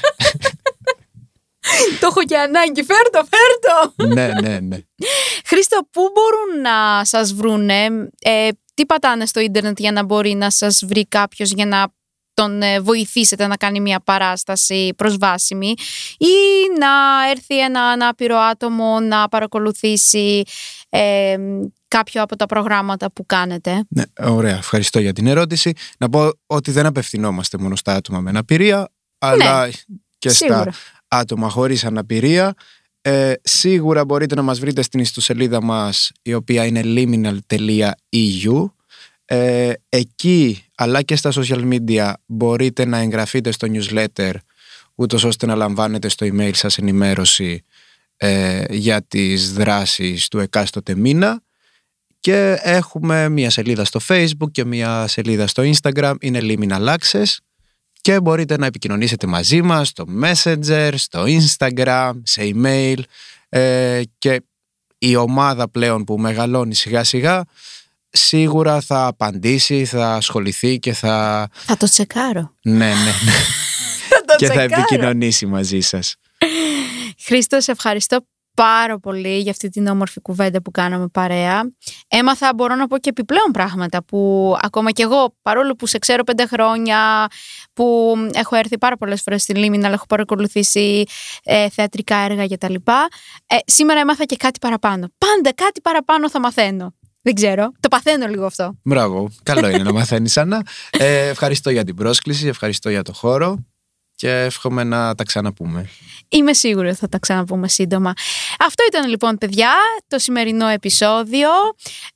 το 1.99 2.07
έχω 2.07 2.23
και 2.23 2.37
ανάγκη. 2.37 2.83
Φέρτο, 2.83 3.27
φέρτο. 3.29 4.13
ναι, 4.13 4.27
ναι, 4.41 4.59
ναι. 4.59 4.77
Χρήστο, 5.45 5.87
πού 5.91 6.01
μπορούν 6.13 6.61
να 6.61 7.05
σας 7.05 7.33
βρούνε, 7.33 7.85
ε, 8.19 8.49
τι 8.73 8.85
πατάνε 8.85 9.25
στο 9.25 9.39
ίντερνετ 9.39 9.79
για 9.79 9.91
να 9.91 10.03
μπορεί 10.03 10.33
να 10.33 10.49
σας 10.49 10.83
βρει 10.85 11.05
κάποιος 11.07 11.51
για 11.51 11.65
να 11.65 11.93
τον 12.35 12.61
ε, 12.61 12.79
βοηθήσετε 12.79 13.47
να 13.47 13.55
κάνει 13.55 13.79
μια 13.79 13.99
παράσταση 13.99 14.93
προσβάσιμη 14.95 15.73
ή 16.17 16.35
να 16.79 17.29
έρθει 17.29 17.59
ένα 17.59 17.81
ανάπηρο 17.81 18.37
άτομο 18.37 18.99
να 18.99 19.27
παρακολουθήσει 19.27 20.43
ε, 20.89 21.35
κάποιο 21.87 22.21
από 22.21 22.35
τα 22.35 22.45
προγράμματα 22.45 23.11
που 23.11 23.25
κάνετε; 23.25 23.85
Ναι, 23.89 24.03
ωραία. 24.19 24.57
Ευχαριστώ 24.57 24.99
για 24.99 25.13
την 25.13 25.27
ερώτηση. 25.27 25.73
Να 25.97 26.09
πω 26.09 26.31
ότι 26.45 26.71
δεν 26.71 26.85
απευθυνόμαστε 26.85 27.57
μόνο 27.57 27.75
στα 27.75 27.93
άτομα 27.93 28.19
με 28.19 28.29
αναπηρία, 28.29 28.89
αλλά 29.17 29.65
ναι, 29.65 29.71
και 30.17 30.29
στα 30.29 30.73
άτομα 31.07 31.49
χωρίς 31.49 31.85
αναπηρία. 31.85 32.53
Ε, 33.01 33.33
σίγουρα 33.41 34.05
μπορείτε 34.05 34.35
να 34.35 34.41
μας 34.41 34.59
βρείτε 34.59 34.81
στην 34.81 34.99
ιστοσελίδα 34.99 35.63
μας 35.63 36.11
η 36.21 36.33
οποία 36.33 36.65
είναι 36.65 36.81
liminal.eu 36.83 38.65
ε, 39.25 39.73
εκεί 39.89 40.65
αλλά 40.75 41.01
και 41.01 41.15
στα 41.15 41.31
social 41.35 41.73
media 41.73 42.13
μπορείτε 42.25 42.85
να 42.85 42.97
εγγραφείτε 42.97 43.51
στο 43.51 43.67
newsletter 43.71 44.33
ούτως 44.95 45.23
ώστε 45.23 45.45
να 45.45 45.55
λαμβάνετε 45.55 46.09
στο 46.09 46.25
email 46.25 46.51
σας 46.53 46.77
ενημέρωση 46.77 47.63
ε, 48.17 48.63
για 48.69 49.01
τις 49.01 49.53
δράσεις 49.53 50.27
του 50.27 50.39
εκάστοτε 50.39 50.95
μήνα. 50.95 51.43
Και 52.19 52.59
έχουμε 52.61 53.29
μια 53.29 53.49
σελίδα 53.49 53.85
στο 53.85 53.99
facebook 54.07 54.51
και 54.51 54.65
μια 54.65 55.07
σελίδα 55.07 55.47
στο 55.47 55.63
instagram 55.65 56.13
είναι 56.19 56.39
Liminal 56.41 56.95
Access 56.95 57.35
και 58.01 58.19
μπορείτε 58.19 58.57
να 58.57 58.65
επικοινωνήσετε 58.65 59.27
μαζί 59.27 59.61
μας 59.61 59.87
στο 59.87 60.05
messenger, 60.21 60.91
στο 60.95 61.23
instagram, 61.27 62.13
σε 62.23 62.51
email 62.53 62.99
ε, 63.49 64.01
και 64.17 64.41
η 64.97 65.15
ομάδα 65.15 65.69
πλέον 65.69 66.03
που 66.03 66.19
μεγαλώνει 66.19 66.75
σιγά 66.75 67.03
σιγά 67.03 67.43
σίγουρα 68.15 68.81
θα 68.81 69.05
απαντήσει, 69.05 69.85
θα 69.85 70.13
ασχοληθεί 70.13 70.79
και 70.79 70.93
θα... 70.93 71.47
Θα 71.53 71.77
το 71.77 71.89
τσεκάρω. 71.89 72.53
Ναι, 72.61 72.73
ναι, 72.73 72.93
ναι. 72.93 73.31
και 74.37 74.47
θα 74.47 74.61
επικοινωνήσει 74.61 75.45
μαζί 75.45 75.79
σας. 75.79 76.15
Χρήστο, 77.17 77.61
σε 77.61 77.71
ευχαριστώ 77.71 78.25
πάρα 78.55 78.99
πολύ 78.99 79.37
για 79.37 79.51
αυτή 79.51 79.69
την 79.69 79.87
όμορφη 79.87 80.21
κουβέντα 80.21 80.61
που 80.61 80.71
κάναμε 80.71 81.07
παρέα. 81.07 81.71
Έμαθα, 82.07 82.53
μπορώ 82.55 82.75
να 82.75 82.87
πω 82.87 82.97
και 82.97 83.09
επιπλέον 83.09 83.51
πράγματα 83.51 84.03
που 84.03 84.53
ακόμα 84.61 84.91
και 84.91 85.03
εγώ, 85.03 85.35
παρόλο 85.41 85.75
που 85.75 85.87
σε 85.87 85.97
ξέρω 85.97 86.23
πέντε 86.23 86.45
χρόνια, 86.45 87.27
που 87.73 88.13
έχω 88.33 88.55
έρθει 88.55 88.77
πάρα 88.77 88.97
πολλές 88.97 89.21
φορές 89.21 89.41
στη 89.41 89.53
Λίμινα, 89.53 89.85
αλλά 89.85 89.95
έχω 89.95 90.05
παρακολουθήσει 90.05 91.03
ε, 91.43 91.69
θεατρικά 91.69 92.15
έργα 92.15 92.47
κτλ. 92.47 92.73
Ε, 92.73 93.57
σήμερα 93.65 93.99
έμαθα 93.99 94.25
και 94.25 94.35
κάτι 94.35 94.59
παραπάνω. 94.59 95.07
Πάντα 95.17 95.53
κάτι 95.53 95.81
παραπάνω 95.81 96.29
θα 96.29 96.39
μαθαίνω. 96.39 96.93
Δεν 97.25 97.33
ξέρω. 97.33 97.71
Το 97.79 97.87
παθαίνω 97.87 98.27
λίγο 98.27 98.45
αυτό. 98.45 98.75
Μπράβο. 98.83 99.29
Καλό 99.43 99.69
είναι 99.69 99.83
να 99.83 99.93
μαθαίνεις, 99.93 100.37
Άννα. 100.37 100.65
Ε, 100.89 101.27
ευχαριστώ 101.27 101.69
για 101.69 101.83
την 101.83 101.95
πρόσκληση, 101.95 102.47
ευχαριστώ 102.47 102.89
για 102.89 103.01
το 103.01 103.13
χώρο 103.13 103.65
και 104.15 104.29
εύχομαι 104.29 104.83
να 104.83 105.15
τα 105.15 105.23
ξαναπούμε. 105.23 105.89
Είμαι 106.29 106.53
σίγουρη 106.53 106.87
ότι 106.87 106.97
θα 106.97 107.09
τα 107.09 107.19
ξαναπούμε 107.19 107.67
σύντομα. 107.67 108.13
Αυτό 108.59 108.83
ήταν 108.87 109.09
λοιπόν 109.09 109.37
παιδιά 109.37 109.73
το 110.07 110.19
σημερινό 110.19 110.67
επεισόδιο. 110.67 111.49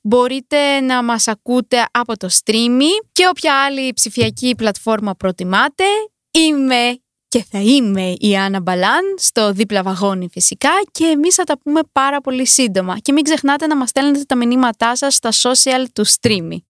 Μπορείτε 0.02 0.80
να 0.80 1.02
μας 1.02 1.28
ακούτε 1.28 1.84
από 1.90 2.16
το 2.16 2.28
streamy 2.32 3.06
και 3.12 3.26
όποια 3.28 3.64
άλλη 3.64 3.92
ψηφιακή 3.92 4.54
πλατφόρμα 4.56 5.14
προτιμάτε. 5.14 5.84
Είμαι 6.30 7.00
και 7.30 7.44
θα 7.50 7.58
είμαι 7.58 8.14
η 8.18 8.36
Άννα 8.36 8.60
Μπαλάν 8.60 9.02
στο 9.16 9.52
δίπλα 9.52 9.82
βαγόνι 9.82 10.28
φυσικά 10.32 10.70
και 10.92 11.04
εμείς 11.04 11.34
θα 11.34 11.44
τα 11.44 11.58
πούμε 11.58 11.80
πάρα 11.92 12.20
πολύ 12.20 12.46
σύντομα 12.46 12.98
και 12.98 13.12
μην 13.12 13.24
ξεχνάτε 13.24 13.66
να 13.66 13.76
μας 13.76 13.88
στέλνετε 13.88 14.24
τα 14.24 14.36
μηνύματά 14.36 14.96
σας 14.96 15.14
στα 15.14 15.30
social 15.30 15.84
του 15.92 16.06
streamy. 16.06 16.62